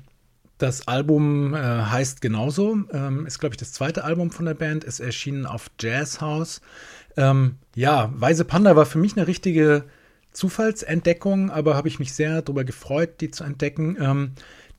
das 0.58 0.88
Album 0.88 1.54
äh, 1.54 1.60
heißt 1.60 2.22
genauso, 2.22 2.80
ähm, 2.92 3.28
ist 3.28 3.38
glaube 3.38 3.54
ich 3.54 3.60
das 3.60 3.74
zweite 3.74 4.04
Album 4.04 4.32
von 4.32 4.46
der 4.46 4.56
Band, 4.56 4.84
ist 4.84 5.00
erschienen 5.00 5.46
auf 5.46 5.70
Jazz 5.80 6.20
House. 6.20 6.62
Ähm, 7.16 7.58
ja, 7.76 8.12
Weise 8.16 8.44
Panda 8.44 8.76
war 8.76 8.88
für 8.88 8.98
mich 8.98 9.16
eine 9.16 9.28
richtige 9.28 9.84
Zufallsentdeckung, 10.32 11.52
aber 11.52 11.76
habe 11.76 11.90
ich 11.90 12.00
mich 12.00 12.14
sehr 12.14 12.42
darüber 12.42 12.64
gefreut, 12.64 13.22
die 13.22 13.30
zu 13.30 13.44
entdecken. 13.44 13.98
Ähm, 14.02 14.32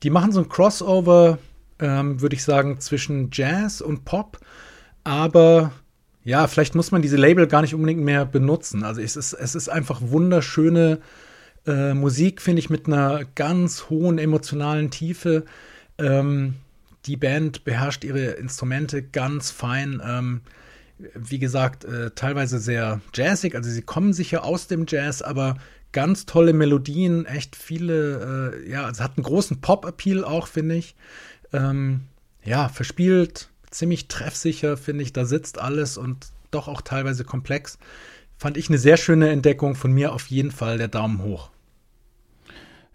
die 0.03 0.09
machen 0.09 0.33
so 0.33 0.41
ein 0.41 0.49
Crossover 0.49 1.39
ähm, 1.79 2.21
würde 2.21 2.35
ich 2.35 2.43
sagen, 2.43 2.79
zwischen 2.79 3.29
Jazz 3.31 3.81
und 3.81 4.05
Pop. 4.05 4.39
Aber 5.03 5.71
ja, 6.23 6.47
vielleicht 6.47 6.75
muss 6.75 6.91
man 6.91 7.01
diese 7.01 7.17
Label 7.17 7.47
gar 7.47 7.61
nicht 7.61 7.75
unbedingt 7.75 8.01
mehr 8.01 8.25
benutzen. 8.25 8.83
Also 8.83 9.01
es 9.01 9.15
ist, 9.15 9.33
es 9.33 9.55
ist 9.55 9.69
einfach 9.69 10.01
wunderschöne 10.01 10.99
äh, 11.67 11.93
Musik, 11.93 12.41
finde 12.41 12.59
ich, 12.59 12.69
mit 12.69 12.87
einer 12.87 13.25
ganz 13.35 13.89
hohen 13.89 14.17
emotionalen 14.17 14.89
Tiefe. 14.89 15.45
Ähm, 15.97 16.55
die 17.05 17.17
Band 17.17 17.63
beherrscht 17.63 18.03
ihre 18.03 18.31
Instrumente 18.31 19.03
ganz 19.03 19.51
fein. 19.51 20.01
Ähm, 20.03 20.41
wie 21.13 21.39
gesagt, 21.39 21.85
äh, 21.85 22.11
teilweise 22.11 22.59
sehr 22.59 23.01
jazzig. 23.13 23.55
Also 23.55 23.69
sie 23.69 23.81
kommen 23.81 24.13
sicher 24.13 24.43
aus 24.43 24.67
dem 24.67 24.85
Jazz, 24.87 25.21
aber 25.21 25.57
ganz 25.91 26.25
tolle 26.25 26.53
Melodien, 26.53 27.25
echt 27.25 27.55
viele, 27.55 28.53
äh, 28.65 28.69
ja, 28.69 28.89
es 28.89 28.99
hat 28.99 29.17
einen 29.17 29.23
großen 29.23 29.61
Pop-Appeal 29.61 30.23
auch, 30.23 30.47
finde 30.47 30.75
ich. 30.75 30.95
Ähm, 31.53 32.01
ja, 32.43 32.69
verspielt, 32.69 33.49
ziemlich 33.71 34.07
treffsicher, 34.07 34.77
finde 34.77 35.03
ich. 35.03 35.13
Da 35.13 35.25
sitzt 35.25 35.59
alles 35.59 35.97
und 35.97 36.27
doch 36.51 36.67
auch 36.67 36.81
teilweise 36.81 37.23
komplex. 37.23 37.77
Fand 38.37 38.57
ich 38.57 38.69
eine 38.69 38.77
sehr 38.77 38.97
schöne 38.97 39.29
Entdeckung. 39.29 39.75
Von 39.75 39.91
mir 39.93 40.13
auf 40.13 40.27
jeden 40.27 40.51
Fall 40.51 40.77
der 40.77 40.87
Daumen 40.87 41.23
hoch. 41.23 41.49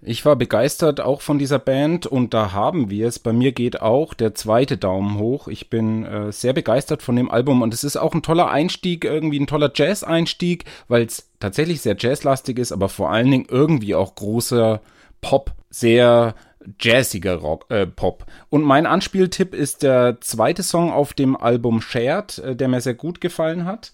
Ich 0.02 0.24
war 0.24 0.36
begeistert 0.36 0.98
auch 1.00 1.20
von 1.20 1.38
dieser 1.38 1.58
Band 1.58 2.06
und 2.06 2.32
da 2.32 2.52
haben 2.52 2.88
wir 2.88 3.06
es. 3.06 3.18
Bei 3.18 3.34
mir 3.34 3.52
geht 3.52 3.82
auch 3.82 4.14
der 4.14 4.34
zweite 4.34 4.78
Daumen 4.78 5.18
hoch. 5.18 5.46
Ich 5.46 5.68
bin 5.68 6.06
äh, 6.06 6.32
sehr 6.32 6.54
begeistert 6.54 7.02
von 7.02 7.16
dem 7.16 7.30
Album 7.30 7.60
und 7.60 7.74
es 7.74 7.84
ist 7.84 7.98
auch 7.98 8.14
ein 8.14 8.22
toller 8.22 8.50
Einstieg, 8.50 9.04
irgendwie 9.04 9.38
ein 9.38 9.46
toller 9.46 9.70
Jazz-Einstieg, 9.74 10.64
weil 10.88 11.04
es 11.04 11.28
tatsächlich 11.38 11.82
sehr 11.82 11.96
jazzlastig 11.98 12.58
ist, 12.58 12.72
aber 12.72 12.88
vor 12.88 13.10
allen 13.10 13.30
Dingen 13.30 13.46
irgendwie 13.50 13.94
auch 13.94 14.14
großer 14.14 14.80
Pop, 15.20 15.52
sehr 15.68 16.34
jazziger 16.80 17.36
Rock, 17.36 17.66
äh, 17.70 17.86
Pop. 17.86 18.26
Und 18.48 18.62
mein 18.62 18.86
Anspieltipp 18.86 19.54
ist 19.54 19.82
der 19.82 20.20
zweite 20.20 20.62
Song 20.62 20.92
auf 20.92 21.14
dem 21.14 21.36
Album 21.36 21.80
Shared, 21.80 22.38
äh, 22.38 22.56
der 22.56 22.68
mir 22.68 22.80
sehr 22.80 22.94
gut 22.94 23.20
gefallen 23.20 23.64
hat. 23.64 23.92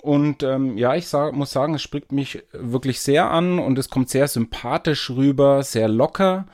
Und 0.00 0.42
ähm, 0.42 0.78
ja, 0.78 0.94
ich 0.94 1.08
sag, 1.08 1.32
muss 1.34 1.50
sagen, 1.50 1.74
es 1.74 1.82
spricht 1.82 2.12
mich 2.12 2.42
wirklich 2.52 3.00
sehr 3.00 3.30
an 3.30 3.58
und 3.58 3.78
es 3.78 3.90
kommt 3.90 4.10
sehr 4.10 4.28
sympathisch 4.28 5.10
rüber, 5.10 5.62
sehr 5.62 5.88
locker 5.88 6.46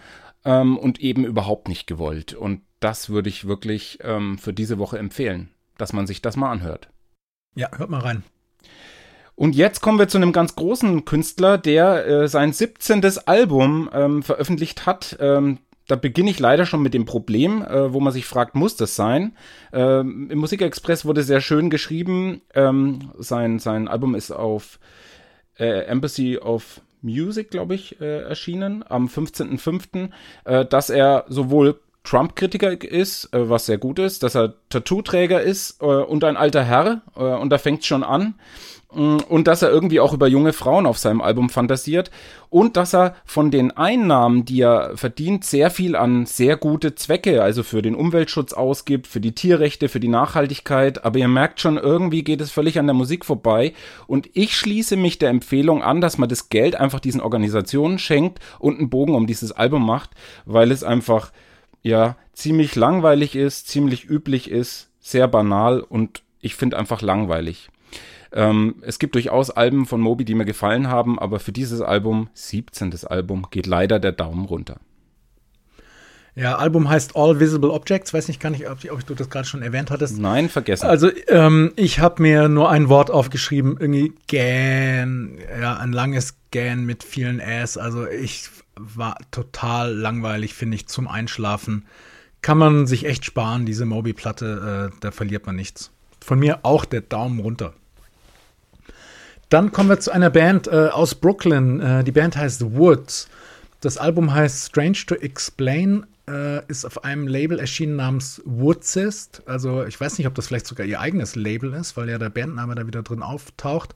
ähm, 0.44 0.78
und 0.78 1.00
eben 1.00 1.25
überhaupt 1.25 1.68
nicht 1.68 1.87
gewollt. 1.87 2.35
Und 2.35 2.62
das 2.80 3.11
würde 3.11 3.28
ich 3.28 3.47
wirklich 3.47 3.99
ähm, 4.02 4.38
für 4.38 4.52
diese 4.52 4.78
Woche 4.78 4.99
empfehlen, 4.99 5.50
dass 5.76 5.92
man 5.92 6.06
sich 6.06 6.23
das 6.23 6.37
mal 6.37 6.50
anhört. 6.50 6.88
Ja, 7.54 7.71
hört 7.76 7.90
mal 7.90 8.00
rein. 8.00 8.25
Und 9.37 9.57
jetzt 9.57 9.81
kommen 9.81 9.99
wir 9.99 10.09
zu 10.09 10.19
einem 10.19 10.33
ganz 10.33 10.55
großen 10.55 11.05
Künstler, 11.05 11.59
der 11.59 12.07
äh, 12.07 12.29
sein 12.29 12.53
17. 12.53 13.05
Album 13.26 13.91
ähm, 13.93 14.23
veröffentlicht 14.23 14.87
hat. 14.87 15.17
Ähm, 15.21 15.59
da 15.87 15.97
beginne 15.97 16.31
ich 16.31 16.38
leider 16.38 16.67
schon 16.67 16.83
mit 16.83 16.95
dem 16.95 17.05
Problem, 17.05 17.62
äh, 17.62 17.93
wo 17.93 18.00
man 18.00 18.12
sich 18.12 18.26
fragt, 18.26 18.55
muss 18.55 18.76
das 18.76 18.97
sein? 18.97 19.37
Ähm, 19.73 20.31
Im 20.31 20.38
Musikexpress 20.38 21.05
wurde 21.05 21.23
sehr 21.23 21.41
schön 21.41 21.69
geschrieben, 21.69 22.43
ähm, 22.55 23.11
sein, 23.19 23.59
sein 23.59 23.88
Album 23.88 24.14
ist 24.14 24.31
auf 24.31 24.79
äh, 25.59 25.85
Embassy 25.85 26.38
of 26.38 26.81
Music, 27.03 27.50
glaube 27.50 27.75
ich, 27.75 28.00
äh, 28.00 28.23
erschienen 28.23 28.85
am 28.88 29.09
15.05., 29.09 30.11
äh, 30.45 30.64
dass 30.64 30.88
er 30.88 31.26
sowohl 31.29 31.81
Trump-Kritiker 32.04 32.82
ist, 32.82 33.32
äh, 33.34 33.49
was 33.49 33.66
sehr 33.66 33.78
gut 33.78 33.99
ist, 33.99 34.23
dass 34.23 34.37
er 34.37 34.54
Tattoo-Träger 34.68 35.42
ist 35.42 35.80
äh, 35.80 35.87
und 35.87 36.23
ein 36.25 36.37
alter 36.37 36.62
Herr, 36.62 37.02
äh, 37.16 37.20
und 37.20 37.50
da 37.50 37.58
fängt 37.58 37.84
schon 37.84 38.04
an. 38.04 38.34
Mm, 38.94 39.16
und 39.28 39.49
dass 39.49 39.62
er 39.62 39.70
irgendwie 39.70 40.00
auch 40.00 40.12
über 40.12 40.28
junge 40.28 40.52
Frauen 40.52 40.87
auf 40.87 40.99
seinem 40.99 41.20
Album 41.20 41.49
fantasiert 41.49 42.11
und 42.49 42.76
dass 42.76 42.94
er 42.94 43.16
von 43.25 43.50
den 43.50 43.73
Einnahmen, 43.73 44.44
die 44.44 44.61
er 44.61 44.96
verdient, 44.96 45.44
sehr 45.44 45.70
viel 45.70 45.96
an 45.96 46.26
sehr 46.26 46.56
gute 46.56 46.94
Zwecke, 46.94 47.42
also 47.42 47.62
für 47.62 47.82
den 47.82 47.94
Umweltschutz 47.94 48.52
ausgibt, 48.52 49.06
für 49.06 49.20
die 49.20 49.34
Tierrechte, 49.34 49.88
für 49.88 49.99
die 49.99 50.08
Nachhaltigkeit. 50.08 51.04
Aber 51.04 51.18
ihr 51.18 51.28
merkt 51.28 51.61
schon, 51.61 51.76
irgendwie 51.76 52.23
geht 52.23 52.40
es 52.40 52.52
völlig 52.52 52.78
an 52.78 52.87
der 52.87 52.94
Musik 52.94 53.25
vorbei. 53.25 53.73
Und 54.06 54.28
ich 54.34 54.56
schließe 54.56 54.96
mich 54.96 55.18
der 55.18 55.30
Empfehlung 55.30 55.82
an, 55.82 56.00
dass 56.00 56.18
man 56.18 56.28
das 56.28 56.49
Geld 56.49 56.76
einfach 56.76 57.00
diesen 57.00 57.20
Organisationen 57.20 57.99
schenkt 57.99 58.38
und 58.61 58.78
einen 58.78 58.90
Bogen 58.90 59.14
um 59.14 59.26
dieses 59.26 59.50
Album 59.50 59.84
macht, 59.84 60.11
weil 60.44 60.70
es 60.70 60.84
einfach, 60.84 61.32
ja, 61.85 62.17
ziemlich 62.33 62.75
langweilig 62.75 63.37
ist, 63.37 63.69
ziemlich 63.69 64.09
üblich 64.09 64.50
ist, 64.50 64.91
sehr 64.99 65.29
banal 65.29 65.81
und 65.81 66.23
ich 66.41 66.57
finde 66.57 66.79
einfach 66.79 67.03
langweilig. 67.03 67.69
Ähm, 68.33 68.76
es 68.81 68.99
gibt 68.99 69.14
durchaus 69.14 69.50
Alben 69.50 69.87
von 69.87 70.00
Moby, 70.00 70.25
die 70.25 70.35
mir 70.35 70.47
gefallen 70.47 70.88
haben, 70.88 71.19
aber 71.19 71.38
für 71.38 71.53
dieses 71.53 71.81
Album, 71.83 72.29
17. 72.33 72.93
Album, 73.07 73.47
geht 73.50 73.67
leider 73.67 74.00
der 74.00 74.12
Daumen 74.12 74.47
runter. 74.47 74.81
Ja, 76.37 76.57
Album 76.57 76.88
heißt 76.88 77.14
All 77.14 77.38
Visible 77.38 77.71
Objects. 77.71 78.12
Weiß 78.12 78.26
nicht 78.26 78.41
gar 78.41 78.50
nicht, 78.50 78.69
ob, 78.69 78.79
ob 78.91 79.07
du 79.07 79.14
das 79.14 79.31
gerade 79.31 79.47
schon 79.47 79.62
erwähnt 79.62 79.91
hattest. 79.91 80.19
Nein, 80.19 80.49
vergessen. 80.49 80.87
Also, 80.87 81.11
ähm, 81.29 81.73
ich 81.76 82.00
habe 82.00 82.23
mir 82.23 82.49
nur 82.49 82.71
ein 82.71 82.88
Wort 82.88 83.11
aufgeschrieben, 83.11 83.76
irgendwie 83.79 84.12
Gan, 84.29 85.38
ja, 85.61 85.76
ein 85.76 85.93
langes 85.93 86.35
Gan 86.50 86.85
mit 86.85 87.05
vielen 87.05 87.38
Äs. 87.38 87.76
Also, 87.76 88.09
ich 88.09 88.50
war 88.76 89.17
total 89.31 89.95
langweilig, 89.95 90.55
finde 90.55 90.75
ich, 90.75 90.88
zum 90.88 91.07
Einschlafen. 91.07 91.87
Kann 92.43 92.59
man 92.59 92.87
sich 92.87 93.07
echt 93.07 93.25
sparen, 93.25 93.64
diese 93.64 93.87
Moby-Platte, 93.87 94.91
äh, 94.93 94.97
da 95.00 95.12
verliert 95.12 95.47
man 95.47 95.55
nichts. 95.55 95.93
Von 96.21 96.41
mir 96.41 96.61
auch 96.64 96.85
der 96.85 97.03
Daumen 97.03 97.38
runter. 97.38 97.75
Dann 99.50 99.71
kommen 99.71 99.88
wir 99.88 100.00
zu 100.00 100.11
einer 100.11 100.31
Band 100.31 100.67
äh, 100.67 100.88
aus 100.88 101.14
Brooklyn. 101.14 101.81
Äh, 101.81 102.03
die 102.03 102.12
Band 102.12 102.37
heißt 102.37 102.75
Woods. 102.75 103.29
Das 103.81 103.99
Album 103.99 104.35
heißt 104.35 104.69
Strange 104.69 104.99
to 105.07 105.14
Explain, 105.14 106.07
äh, 106.28 106.64
ist 106.66 106.85
auf 106.85 107.04
einem 107.04 107.26
Label 107.26 107.59
erschienen 107.59 107.97
namens 107.97 108.43
Woodsist. 108.45 109.43
Also 109.47 109.85
ich 109.85 110.00
weiß 110.00 110.19
nicht, 110.19 110.26
ob 110.26 110.35
das 110.35 110.49
vielleicht 110.49 110.66
sogar 110.66 110.87
ihr 110.87 111.00
eigenes 111.00 111.37
Label 111.37 111.73
ist, 111.75 111.97
weil 111.97 112.09
ja 112.09 112.19
der 112.19 112.31
Bandname 112.31 112.75
da 112.75 112.87
wieder 112.87 113.02
drin 113.02 113.23
auftaucht. 113.23 113.95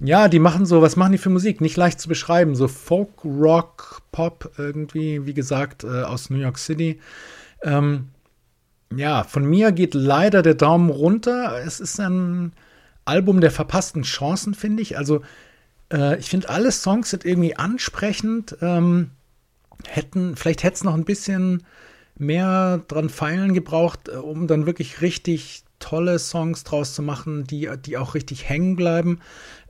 Ja, 0.00 0.28
die 0.28 0.38
machen 0.38 0.64
so, 0.64 0.80
was 0.80 0.96
machen 0.96 1.12
die 1.12 1.18
für 1.18 1.30
Musik? 1.30 1.60
Nicht 1.60 1.76
leicht 1.76 2.00
zu 2.00 2.08
beschreiben. 2.08 2.54
So 2.54 2.68
Folk, 2.68 3.24
Rock, 3.24 4.02
Pop 4.12 4.52
irgendwie, 4.56 5.26
wie 5.26 5.34
gesagt, 5.34 5.84
äh, 5.84 6.02
aus 6.02 6.30
New 6.30 6.38
York 6.38 6.58
City. 6.58 7.00
Ähm, 7.62 8.08
ja, 8.94 9.24
von 9.24 9.44
mir 9.44 9.72
geht 9.72 9.94
leider 9.94 10.42
der 10.42 10.54
Daumen 10.54 10.90
runter. 10.90 11.60
Es 11.64 11.80
ist 11.80 11.98
ein 11.98 12.52
Album 13.04 13.40
der 13.40 13.50
verpassten 13.50 14.02
Chancen, 14.02 14.54
finde 14.54 14.82
ich. 14.82 14.96
Also, 14.96 15.22
äh, 15.92 16.18
ich 16.18 16.30
finde, 16.30 16.48
alle 16.48 16.70
Songs 16.70 17.10
sind 17.10 17.24
irgendwie 17.24 17.56
ansprechend. 17.56 18.56
Ähm, 18.60 19.10
hätten, 19.86 20.36
vielleicht 20.36 20.62
hätte 20.62 20.74
es 20.74 20.84
noch 20.84 20.94
ein 20.94 21.04
bisschen 21.04 21.64
mehr 22.16 22.80
dran 22.88 23.08
feilen 23.10 23.54
gebraucht, 23.54 24.08
äh, 24.08 24.16
um 24.16 24.46
dann 24.46 24.66
wirklich 24.66 25.00
richtig 25.00 25.62
tolle 25.78 26.18
Songs 26.18 26.64
draus 26.64 26.94
zu 26.94 27.02
machen, 27.02 27.44
die, 27.44 27.70
die 27.84 27.96
auch 27.96 28.14
richtig 28.14 28.48
hängen 28.48 28.76
bleiben. 28.76 29.20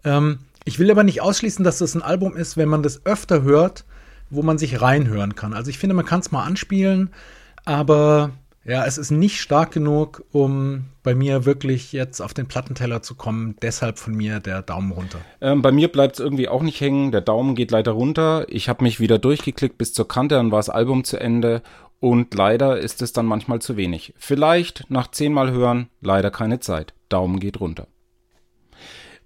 Ähm, 0.05 0.39
ich 0.65 0.79
will 0.79 0.91
aber 0.91 1.05
nicht 1.05 1.21
ausschließen, 1.21 1.65
dass 1.65 1.79
das 1.79 1.95
ein 1.95 2.03
Album 2.03 2.37
ist, 2.37 2.57
wenn 2.57 2.69
man 2.69 2.83
das 2.83 3.05
öfter 3.05 3.43
hört, 3.43 3.85
wo 4.31 4.43
man 4.43 4.59
sich 4.59 4.81
reinhören 4.81 5.35
kann. 5.35 5.55
Also 5.55 5.71
ich 5.71 5.79
finde, 5.79 5.95
man 5.95 6.05
kann 6.05 6.21
es 6.21 6.31
mal 6.31 6.45
anspielen, 6.45 7.11
aber 7.65 8.33
Ja, 8.69 8.85
es 8.85 8.99
ist 8.99 9.11
nicht 9.11 9.41
stark 9.41 9.73
genug, 9.73 10.25
um 10.31 10.85
bei 11.03 11.15
mir 11.15 11.47
wirklich 11.47 11.93
jetzt 11.93 12.21
auf 12.21 12.35
den 12.35 12.47
Plattenteller 12.47 13.01
zu 13.01 13.15
kommen. 13.15 13.57
Deshalb 13.63 13.99
von 13.99 14.15
mir 14.15 14.41
der 14.41 14.61
Daumen 14.61 14.93
runter. 14.93 15.21
Ähm, 15.41 15.63
bei 15.63 15.73
mir 15.73 15.89
bleibt 15.89 16.17
es 16.17 16.21
irgendwie 16.21 16.49
auch 16.49 16.61
nicht 16.61 16.79
hängen. 16.79 17.11
Der 17.11 17.23
Daumen 17.23 17.55
geht 17.55 17.71
leider 17.71 17.93
runter. 17.93 18.45
Ich 18.51 18.69
habe 18.69 18.85
mich 18.85 19.01
wieder 19.01 19.19
durchgeklickt 19.19 19.79
bis 19.79 19.95
zur 19.95 20.07
Kante, 20.07 20.35
dann 20.35 20.53
war 20.53 20.59
das 20.59 20.69
Album 20.69 21.05
zu 21.05 21.19
Ende. 21.19 21.63
Und 21.99 22.35
leider 22.35 22.79
ist 22.79 23.01
es 23.01 23.15
dann 23.15 23.25
manchmal 23.25 23.61
zu 23.61 23.79
wenig. 23.79 24.13
Vielleicht 24.19 24.85
nach 24.91 25.11
zehnmal 25.11 25.51
hören, 25.51 25.89
leider 26.03 26.31
keine 26.31 26.61
Zeit. 26.61 26.93
Daumen 27.09 27.41
geht 27.41 27.61
runter. 27.61 27.87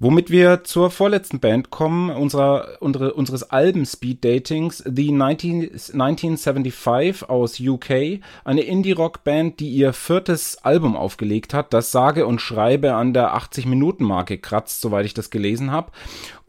Womit 0.03 0.31
wir 0.31 0.65
zur 0.65 0.91
vorletzten 0.91 1.39
Band 1.39 1.71
kommen, 1.71 2.11
unserer, 2.11 2.79
unsere, 2.81 3.15
unseres 3.15 3.45
Alben-Speed-Datings, 3.45 4.83
The 4.85 5.13
19, 5.13 5.61
1975 5.63 7.31
aus 7.31 7.61
UK, 7.61 8.19
eine 8.43 8.63
Indie-Rock-Band, 8.63 9.61
die 9.61 9.69
ihr 9.69 9.93
viertes 9.93 10.59
Album 10.65 10.97
aufgelegt 10.97 11.55
hat, 11.55 11.73
das 11.73 11.93
sage 11.93 12.27
und 12.27 12.41
schreibe 12.41 12.95
an 12.95 13.15
der 13.15 13.37
80-Minuten-Marke 13.37 14.39
kratzt, 14.39 14.81
soweit 14.81 15.07
ich 15.07 15.15
das 15.15 15.31
gelesen 15.31 15.71
habe 15.71 15.93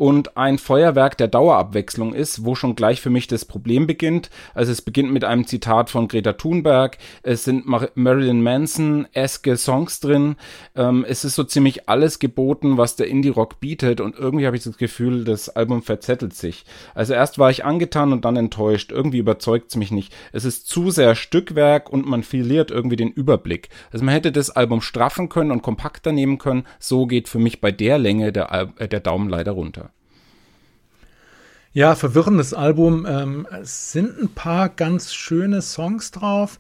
und 0.04 0.36
ein 0.36 0.58
Feuerwerk 0.58 1.18
der 1.18 1.30
Dauerabwechslung 1.30 2.14
ist, 2.14 2.44
wo 2.44 2.56
schon 2.56 2.76
gleich 2.76 3.00
für 3.00 3.10
mich 3.10 3.28
das 3.28 3.46
Problem 3.46 3.88
beginnt. 3.88 4.30
Also 4.54 4.74
es 4.74 4.82
beginnt 4.82 5.14
mit 5.14 5.24
einem 5.24 5.48
Zitat 5.48 5.90
von 5.90 6.10
Greta 6.10 6.34
Thunberg, 6.34 6.98
es 7.22 7.46
sind 7.46 7.66
Mar 7.66 7.88
Marilyn 7.96 8.44
Manson 8.44 9.08
eske 9.14 9.56
Songs 9.56 10.02
drin, 10.02 10.36
ähm, 10.76 11.06
es 11.08 11.24
ist 11.24 11.36
so 11.36 11.46
ziemlich 11.46 11.88
alles 11.88 12.20
geboten, 12.20 12.78
was 12.78 12.98
der 12.98 13.08
Indie-Rock 13.08 13.62
bietet 13.62 14.02
und 14.02 14.20
irgendwie 14.20 14.46
habe 14.46 14.58
ich 14.58 14.64
das 14.64 14.76
Gefühl, 14.76 15.24
das 15.24 15.48
Album 15.48 15.82
verzettelt 15.82 16.34
sich. 16.34 16.66
Also 16.94 17.14
erst 17.14 17.40
war 17.40 17.50
ich 17.50 17.64
angetan 17.64 18.12
und 18.12 18.26
dann 18.26 18.36
enttäuscht, 18.36 18.92
irgendwie 18.92 19.20
überzeugt 19.20 19.70
es 19.70 19.78
mich 19.78 19.92
nicht. 19.92 20.14
Es 20.34 20.44
ist 20.44 20.68
zu 20.68 20.92
sehr 20.92 21.16
Stückwerk 21.16 21.90
und 21.90 22.06
man 22.06 22.24
verliert 22.24 22.72
irgendwie 22.72 22.98
den 22.98 23.12
Überblick. 23.12 23.70
Also 23.94 24.04
man 24.04 24.14
hätte 24.14 24.34
das 24.34 24.50
Album 24.50 24.82
straffen 24.82 25.30
können 25.30 25.52
und 25.52 25.62
kompakter 25.62 26.12
nehmen 26.12 26.40
können, 26.40 26.66
so 26.78 27.06
geht 27.06 27.30
für 27.30 27.40
mich 27.40 27.62
bei 27.62 27.72
der 27.72 27.98
Länge 27.98 28.34
der, 28.34 28.52
Al 28.52 28.74
äh, 28.80 28.90
der 28.90 29.00
Daumen 29.00 29.30
leider 29.30 29.54
runter. 29.54 29.93
Ja, 31.76 31.96
verwirrendes 31.96 32.54
Album. 32.54 33.08
Ähm, 33.10 33.48
es 33.62 33.92
sind 33.92 34.22
ein 34.22 34.30
paar 34.30 34.70
ganz 34.70 35.12
schöne 35.12 35.64
Songs 35.64 36.12
drauf, 36.12 36.60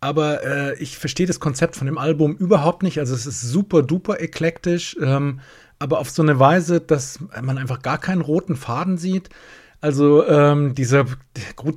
aber 0.00 0.44
äh, 0.44 0.78
ich 0.78 0.98
verstehe 0.98 1.26
das 1.26 1.40
Konzept 1.40 1.76
von 1.76 1.86
dem 1.86 1.96
Album 1.96 2.36
überhaupt 2.36 2.82
nicht. 2.82 2.98
Also 2.98 3.14
es 3.14 3.26
ist 3.26 3.40
super 3.40 3.82
duper 3.82 4.20
eklektisch, 4.20 4.98
ähm, 5.00 5.40
aber 5.78 5.98
auf 5.98 6.10
so 6.10 6.20
eine 6.20 6.38
Weise, 6.38 6.78
dass 6.82 7.20
man 7.40 7.56
einfach 7.56 7.80
gar 7.80 7.96
keinen 7.96 8.20
roten 8.20 8.54
Faden 8.54 8.98
sieht. 8.98 9.30
Also 9.80 10.26
ähm, 10.26 10.74
dieser 10.74 11.06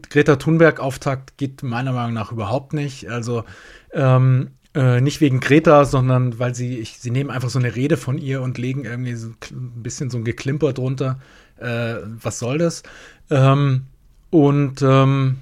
Greta 0.10 0.36
Thunberg-Auftakt 0.36 1.38
geht 1.38 1.64
meiner 1.64 1.94
Meinung 1.94 2.14
nach 2.14 2.34
überhaupt 2.34 2.74
nicht. 2.74 3.10
Also 3.10 3.46
ähm, 3.94 4.50
äh, 4.76 5.00
nicht 5.00 5.22
wegen 5.22 5.40
Greta, 5.40 5.86
sondern 5.86 6.38
weil 6.38 6.54
sie, 6.54 6.80
ich, 6.80 7.00
sie 7.00 7.12
nehmen 7.12 7.30
einfach 7.30 7.50
so 7.50 7.60
eine 7.60 7.78
Rede 7.78 7.96
von 7.96 8.18
ihr 8.18 8.42
und 8.42 8.58
legen 8.58 8.84
irgendwie 8.84 9.16
so 9.16 9.30
ein 9.52 9.84
bisschen 9.84 10.10
so 10.10 10.18
ein 10.18 10.26
Geklimper 10.26 10.74
drunter 10.74 11.20
äh, 11.64 12.02
was 12.22 12.40
soll 12.40 12.58
das? 12.58 12.84
Ähm, 13.30 13.86
und 14.30 14.82
ähm, 14.82 15.38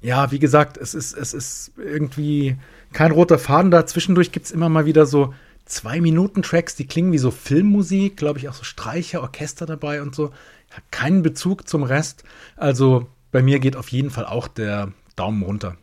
ja, 0.00 0.30
wie 0.32 0.38
gesagt, 0.38 0.76
es 0.76 0.94
ist, 0.94 1.14
es 1.14 1.32
ist 1.32 1.72
irgendwie 1.76 2.56
kein 2.92 3.12
roter 3.12 3.38
Faden 3.38 3.70
da. 3.70 3.86
Zwischendurch 3.86 4.32
gibt 4.32 4.46
es 4.46 4.52
immer 4.52 4.68
mal 4.68 4.84
wieder 4.86 5.06
so 5.06 5.32
zwei 5.64 6.00
Minuten 6.00 6.42
Tracks, 6.42 6.74
die 6.74 6.86
klingen 6.86 7.12
wie 7.12 7.18
so 7.18 7.30
Filmmusik, 7.30 8.16
glaube 8.16 8.38
ich, 8.38 8.48
auch 8.48 8.54
so 8.54 8.64
Streicher, 8.64 9.22
Orchester 9.22 9.64
dabei 9.64 10.02
und 10.02 10.14
so. 10.14 10.32
Hat 10.70 10.90
keinen 10.90 11.22
Bezug 11.22 11.68
zum 11.68 11.82
Rest. 11.82 12.24
Also 12.56 13.06
bei 13.30 13.42
mir 13.42 13.60
geht 13.60 13.76
auf 13.76 13.88
jeden 13.88 14.10
Fall 14.10 14.26
auch 14.26 14.48
der 14.48 14.92
Daumen 15.16 15.42
runter. 15.42 15.76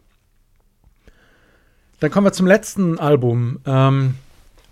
Dann 1.99 2.11
kommen 2.11 2.25
wir 2.25 2.33
zum 2.33 2.47
letzten 2.47 2.99
Album. 2.99 3.59
Ähm, 3.65 4.15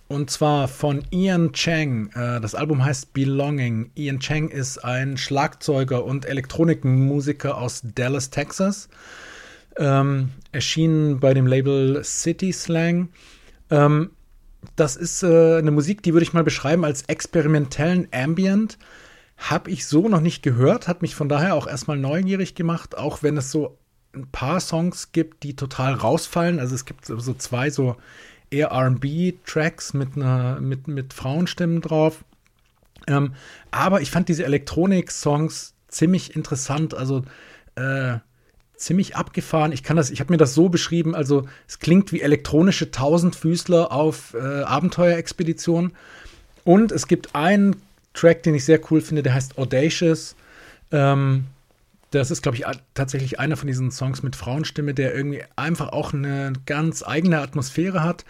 und 0.07 0.29
zwar 0.29 0.67
von 0.67 1.03
Ian 1.11 1.51
Chang. 1.53 2.09
Äh, 2.13 2.39
das 2.39 2.55
Album 2.55 2.83
heißt 2.83 3.13
Belonging. 3.13 3.91
Ian 3.95 4.19
Chang 4.19 4.49
ist 4.49 4.83
ein 4.83 5.17
Schlagzeuger 5.17 6.05
und 6.05 6.25
Elektronikmusiker 6.25 7.57
aus 7.57 7.81
Dallas, 7.83 8.29
Texas. 8.29 8.89
Ähm, 9.77 10.29
erschienen 10.51 11.19
bei 11.19 11.33
dem 11.33 11.45
Label 11.45 12.03
City 12.03 12.51
Slang. 12.51 13.09
Ähm, 13.69 14.11
das 14.75 14.95
ist 14.95 15.23
äh, 15.23 15.57
eine 15.57 15.71
Musik, 15.71 16.01
die 16.03 16.13
würde 16.13 16.23
ich 16.23 16.33
mal 16.33 16.43
beschreiben 16.43 16.85
als 16.85 17.03
experimentellen 17.03 18.07
Ambient. 18.11 18.77
Habe 19.37 19.69
ich 19.69 19.85
so 19.85 20.09
noch 20.09 20.21
nicht 20.21 20.41
gehört, 20.41 20.87
hat 20.87 21.01
mich 21.01 21.15
von 21.15 21.29
daher 21.29 21.53
auch 21.53 21.67
erstmal 21.67 21.97
neugierig 21.97 22.55
gemacht, 22.55 22.97
auch 22.97 23.21
wenn 23.21 23.37
es 23.37 23.51
so 23.51 23.77
ein 24.15 24.27
paar 24.31 24.59
Songs 24.59 25.11
gibt, 25.11 25.43
die 25.43 25.55
total 25.55 25.93
rausfallen. 25.93 26.59
Also 26.59 26.73
es 26.73 26.85
gibt 26.85 27.05
so 27.05 27.33
zwei 27.33 27.69
so 27.69 27.97
eher 28.49 28.71
RB-Tracks 28.71 29.93
mit, 29.93 30.15
mit, 30.15 30.87
mit 30.87 31.13
Frauenstimmen 31.13 31.81
drauf. 31.81 32.23
Ähm, 33.07 33.33
aber 33.71 34.01
ich 34.01 34.11
fand 34.11 34.29
diese 34.29 34.45
Elektronik-Songs 34.45 35.73
ziemlich 35.87 36.35
interessant, 36.35 36.93
also 36.93 37.23
äh, 37.75 38.17
ziemlich 38.75 39.15
abgefahren. 39.15 39.71
Ich 39.71 39.83
kann 39.83 39.97
das, 39.97 40.11
ich 40.11 40.19
habe 40.19 40.31
mir 40.31 40.37
das 40.37 40.53
so 40.53 40.69
beschrieben, 40.69 41.15
also 41.15 41.47
es 41.67 41.79
klingt 41.79 42.11
wie 42.11 42.21
elektronische 42.21 42.91
Tausendfüßler 42.91 43.91
auf 43.91 44.33
äh, 44.33 44.61
Abenteuerexpedition. 44.63 45.93
Und 46.63 46.91
es 46.91 47.07
gibt 47.07 47.35
einen 47.35 47.77
Track, 48.13 48.43
den 48.43 48.55
ich 48.55 48.65
sehr 48.65 48.79
cool 48.91 49.01
finde, 49.01 49.23
der 49.23 49.33
heißt 49.33 49.57
Audacious. 49.57 50.35
Ähm, 50.91 51.45
das 52.11 52.31
ist, 52.31 52.41
glaube 52.41 52.57
ich, 52.57 52.65
tatsächlich 52.93 53.39
einer 53.39 53.57
von 53.57 53.67
diesen 53.67 53.91
Songs 53.91 54.23
mit 54.23 54.35
Frauenstimme, 54.35 54.93
der 54.93 55.13
irgendwie 55.13 55.43
einfach 55.55 55.89
auch 55.89 56.13
eine 56.13 56.53
ganz 56.65 57.03
eigene 57.05 57.39
Atmosphäre 57.39 58.03
hat. 58.03 58.23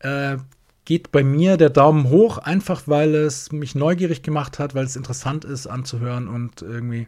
Äh, 0.00 0.38
geht 0.84 1.12
bei 1.12 1.22
mir 1.22 1.56
der 1.56 1.70
Daumen 1.70 2.08
hoch, 2.08 2.38
einfach 2.38 2.82
weil 2.86 3.14
es 3.14 3.52
mich 3.52 3.74
neugierig 3.74 4.22
gemacht 4.22 4.58
hat, 4.58 4.74
weil 4.74 4.84
es 4.84 4.96
interessant 4.96 5.44
ist 5.44 5.68
anzuhören 5.68 6.26
und 6.26 6.62
irgendwie 6.62 7.06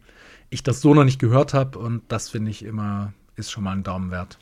ich 0.51 0.63
das 0.63 0.81
so 0.81 0.95
noch 0.95 1.05
nicht 1.05 1.19
gehört 1.19 1.55
habe 1.55 1.79
und 1.79 2.03
das 2.09 2.29
finde 2.29 2.51
ich 2.51 2.65
immer, 2.65 3.13
ist 3.35 3.51
schon 3.51 3.65
mal 3.65 3.73
ein 3.73 3.83
Daumen 3.83 4.11
wert. 4.11 4.39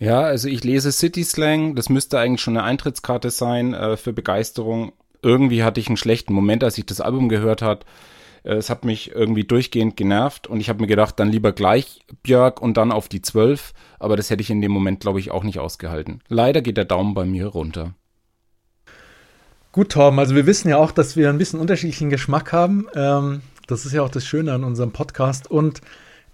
Ja, 0.00 0.22
also 0.22 0.48
ich 0.48 0.64
lese 0.64 0.90
City 0.90 1.22
Slang, 1.22 1.74
das 1.74 1.88
müsste 1.88 2.18
eigentlich 2.18 2.40
schon 2.40 2.56
eine 2.56 2.64
Eintrittskarte 2.64 3.30
sein 3.30 3.74
äh, 3.74 3.96
für 3.96 4.12
Begeisterung. 4.12 4.92
Irgendwie 5.22 5.62
hatte 5.62 5.80
ich 5.80 5.88
einen 5.88 5.96
schlechten 5.96 6.32
Moment, 6.32 6.64
als 6.64 6.78
ich 6.78 6.86
das 6.86 7.00
Album 7.00 7.28
gehört 7.28 7.62
habe 7.62 7.84
es 8.54 8.70
hat 8.70 8.84
mich 8.84 9.12
irgendwie 9.14 9.44
durchgehend 9.44 9.96
genervt 9.96 10.46
und 10.46 10.60
ich 10.60 10.68
habe 10.68 10.80
mir 10.80 10.86
gedacht, 10.86 11.18
dann 11.20 11.30
lieber 11.30 11.52
gleich 11.52 12.00
Björk 12.22 12.62
und 12.62 12.76
dann 12.76 12.92
auf 12.92 13.08
die 13.08 13.22
12. 13.22 13.72
Aber 13.98 14.16
das 14.16 14.30
hätte 14.30 14.42
ich 14.42 14.50
in 14.50 14.60
dem 14.60 14.72
Moment, 14.72 15.00
glaube 15.00 15.20
ich, 15.20 15.30
auch 15.30 15.44
nicht 15.44 15.58
ausgehalten. 15.58 16.20
Leider 16.28 16.62
geht 16.62 16.76
der 16.76 16.84
Daumen 16.84 17.14
bei 17.14 17.24
mir 17.24 17.46
runter. 17.46 17.94
Gut, 19.72 19.90
Torben, 19.90 20.18
also 20.18 20.34
wir 20.34 20.46
wissen 20.46 20.68
ja 20.68 20.78
auch, 20.78 20.92
dass 20.92 21.14
wir 21.14 21.28
ein 21.28 21.38
bisschen 21.38 21.60
unterschiedlichen 21.60 22.10
Geschmack 22.10 22.52
haben. 22.52 22.86
Ähm, 22.94 23.42
das 23.66 23.84
ist 23.84 23.92
ja 23.92 24.02
auch 24.02 24.08
das 24.08 24.24
Schöne 24.24 24.52
an 24.52 24.64
unserem 24.64 24.92
Podcast. 24.92 25.50
Und 25.50 25.82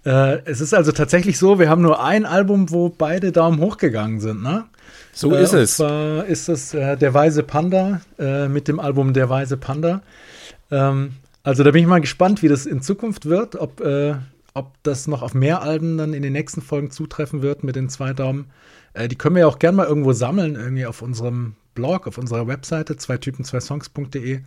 äh, 0.05 0.39
es 0.45 0.61
ist 0.61 0.73
also 0.73 0.93
tatsächlich 0.93 1.37
so, 1.37 1.59
wir 1.59 1.69
haben 1.69 1.81
nur 1.81 2.01
ein 2.01 2.25
Album, 2.25 2.71
wo 2.71 2.89
beide 2.89 3.31
Daumen 3.31 3.59
hochgegangen 3.59 4.21
sind, 4.21 4.41
ne? 4.41 4.65
So 5.11 5.33
äh, 5.33 5.43
ist 5.43 5.53
es. 5.53 5.79
Und 5.79 5.87
zwar 5.87 6.25
ist 6.25 6.47
es 6.47 6.73
äh, 6.73 6.95
Der 6.95 7.13
Weise 7.13 7.43
Panda 7.43 8.01
äh, 8.17 8.47
mit 8.47 8.67
dem 8.67 8.79
Album 8.79 9.13
Der 9.13 9.29
Weise 9.29 9.57
Panda. 9.57 10.01
Ähm, 10.71 11.11
also 11.45 11.63
da 11.63 11.69
bin 11.69 11.81
ich 11.81 11.87
mal 11.87 12.01
gespannt, 12.01 12.41
wie 12.41 12.47
das 12.47 12.65
in 12.65 12.81
Zukunft 12.81 13.27
wird, 13.27 13.55
ob, 13.55 13.79
äh, 13.79 14.15
ob 14.55 14.73
das 14.81 15.05
noch 15.05 15.21
auf 15.21 15.35
mehr 15.35 15.61
Alben 15.61 15.95
dann 15.95 16.13
in 16.13 16.23
den 16.23 16.33
nächsten 16.33 16.61
Folgen 16.61 16.89
zutreffen 16.89 17.43
wird 17.43 17.63
mit 17.63 17.75
den 17.75 17.87
zwei 17.87 18.13
Daumen. 18.13 18.47
Äh, 18.93 19.07
die 19.07 19.15
können 19.15 19.35
wir 19.35 19.41
ja 19.41 19.47
auch 19.47 19.59
gerne 19.59 19.77
mal 19.77 19.85
irgendwo 19.85 20.11
sammeln, 20.11 20.55
irgendwie 20.55 20.87
auf 20.87 21.03
unserem 21.03 21.53
Blog, 21.75 22.07
auf 22.07 22.17
unserer 22.17 22.47
Webseite, 22.47 22.97
zwei 22.97 23.17
Typen, 23.17 23.45
zwei 23.45 23.59
Songs.de. 23.59 24.39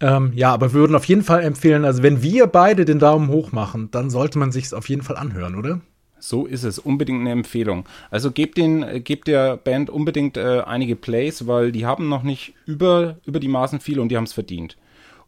Ähm, 0.00 0.32
ja, 0.34 0.52
aber 0.52 0.72
wir 0.72 0.80
würden 0.80 0.96
auf 0.96 1.04
jeden 1.04 1.22
Fall 1.22 1.44
empfehlen, 1.44 1.84
also 1.84 2.02
wenn 2.02 2.20
wir 2.20 2.48
beide 2.48 2.84
den 2.84 2.98
Daumen 2.98 3.28
hoch 3.28 3.52
machen, 3.52 3.92
dann 3.92 4.10
sollte 4.10 4.40
man 4.40 4.50
sich 4.50 4.64
es 4.64 4.74
auf 4.74 4.88
jeden 4.88 5.02
Fall 5.02 5.16
anhören, 5.16 5.54
oder? 5.54 5.80
So 6.18 6.46
ist 6.46 6.64
es, 6.64 6.80
unbedingt 6.80 7.20
eine 7.20 7.30
Empfehlung. 7.30 7.84
Also 8.10 8.32
gebt, 8.32 8.58
den, 8.58 9.04
gebt 9.04 9.28
der 9.28 9.56
Band 9.56 9.88
unbedingt 9.88 10.36
äh, 10.36 10.62
einige 10.66 10.96
Plays, 10.96 11.46
weil 11.46 11.70
die 11.70 11.86
haben 11.86 12.08
noch 12.08 12.24
nicht 12.24 12.54
über, 12.66 13.18
über 13.24 13.38
die 13.38 13.46
Maßen 13.46 13.78
viel 13.78 14.00
und 14.00 14.08
die 14.08 14.16
haben 14.16 14.24
es 14.24 14.32
verdient 14.32 14.76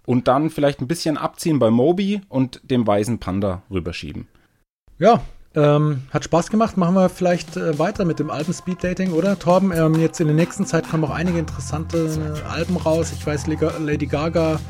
und 0.07 0.29
dann 0.29 0.49
vielleicht 0.49 0.81
ein 0.81 0.89
bisschen 0.89 1.19
abziehen 1.19 1.59
bei 1.59 1.71
Moby 1.71 2.23
und 2.29 2.61
dem 2.65 2.87
weißen 2.87 3.19
Panda 3.19 3.63
rüberschieben. 3.71 4.27
Ja, 4.99 5.21
ähm, 5.55 6.03
hat 6.11 6.25
Spaß 6.25 6.51
gemacht. 6.51 6.77
Machen 6.77 6.95
wir 6.95 7.09
vielleicht 7.09 7.57
äh, 7.57 7.79
weiter 7.79 8.05
mit 8.05 8.19
dem 8.19 8.31
Alben 8.31 8.55
Speed 8.55 8.83
Dating, 8.83 9.13
oder? 9.13 9.39
Torben, 9.39 9.73
ähm, 9.73 9.95
jetzt 9.95 10.21
in 10.21 10.27
der 10.27 10.37
nächsten 10.37 10.65
Zeit 10.67 10.89
kommen 10.89 11.05
auch 11.05 11.11
einige 11.11 11.39
interessante 11.39 11.99
äh, 11.99 12.49
Alben 12.49 12.77
raus. 12.77 13.13
Ich 13.13 13.27
weiß, 13.27 13.47
Lady 13.47 14.07
Gaga 14.07 14.61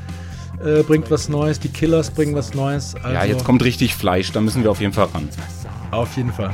äh, 0.64 0.82
bringt 0.82 1.10
was 1.10 1.28
Neues, 1.28 1.60
die 1.60 1.68
Killers 1.68 2.10
bringen 2.10 2.34
was 2.34 2.54
Neues. 2.54 2.94
Also 2.96 3.10
ja, 3.10 3.24
jetzt 3.24 3.44
kommt 3.44 3.64
richtig 3.64 3.94
Fleisch, 3.94 4.32
da 4.32 4.40
müssen 4.40 4.62
wir 4.62 4.70
auf 4.70 4.80
jeden 4.80 4.92
Fall 4.92 5.06
ran. 5.06 5.28
Auf 5.90 6.16
jeden 6.16 6.32
Fall. 6.32 6.50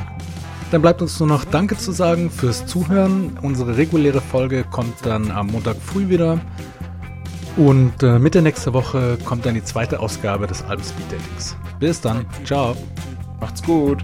Dann 0.71 0.81
bleibt 0.81 1.03
uns 1.03 1.19
nur 1.19 1.29
noch 1.29 1.45
Danke 1.45 1.77
zu 1.77 1.91
sagen 1.91 2.31
fürs 2.31 2.65
Zuhören. 2.65 3.37
Unsere 3.43 3.77
reguläre 3.77 4.21
Folge 4.21 4.63
kommt 4.63 5.05
dann 5.05 5.29
am 5.29 5.47
Montag 5.47 5.77
früh 5.77 6.09
wieder. 6.09 6.41
Und 7.55 8.01
äh, 8.01 8.17
Mitte 8.17 8.41
nächster 8.41 8.73
Woche 8.73 9.17
kommt 9.23 9.45
dann 9.45 9.53
die 9.53 9.63
zweite 9.63 9.99
Ausgabe 9.99 10.47
des 10.47 10.63
Album 10.63 10.83
Speed 10.83 11.11
Datings. 11.11 11.55
Bis 11.79 12.01
dann. 12.01 12.25
Ciao. 12.45 12.75
Macht's 13.39 13.61
gut. 13.61 14.03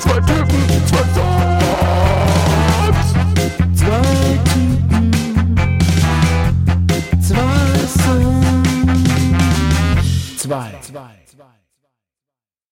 Zwei 0.00 0.20
Typen, 0.20 0.86
zwei 0.86 1.04
Songs. 1.14 1.64
Zwei 3.74 4.02
Typen, 4.44 5.12
zwei 7.22 7.76
Songs. 7.88 8.46
Zwei. 10.38 11.25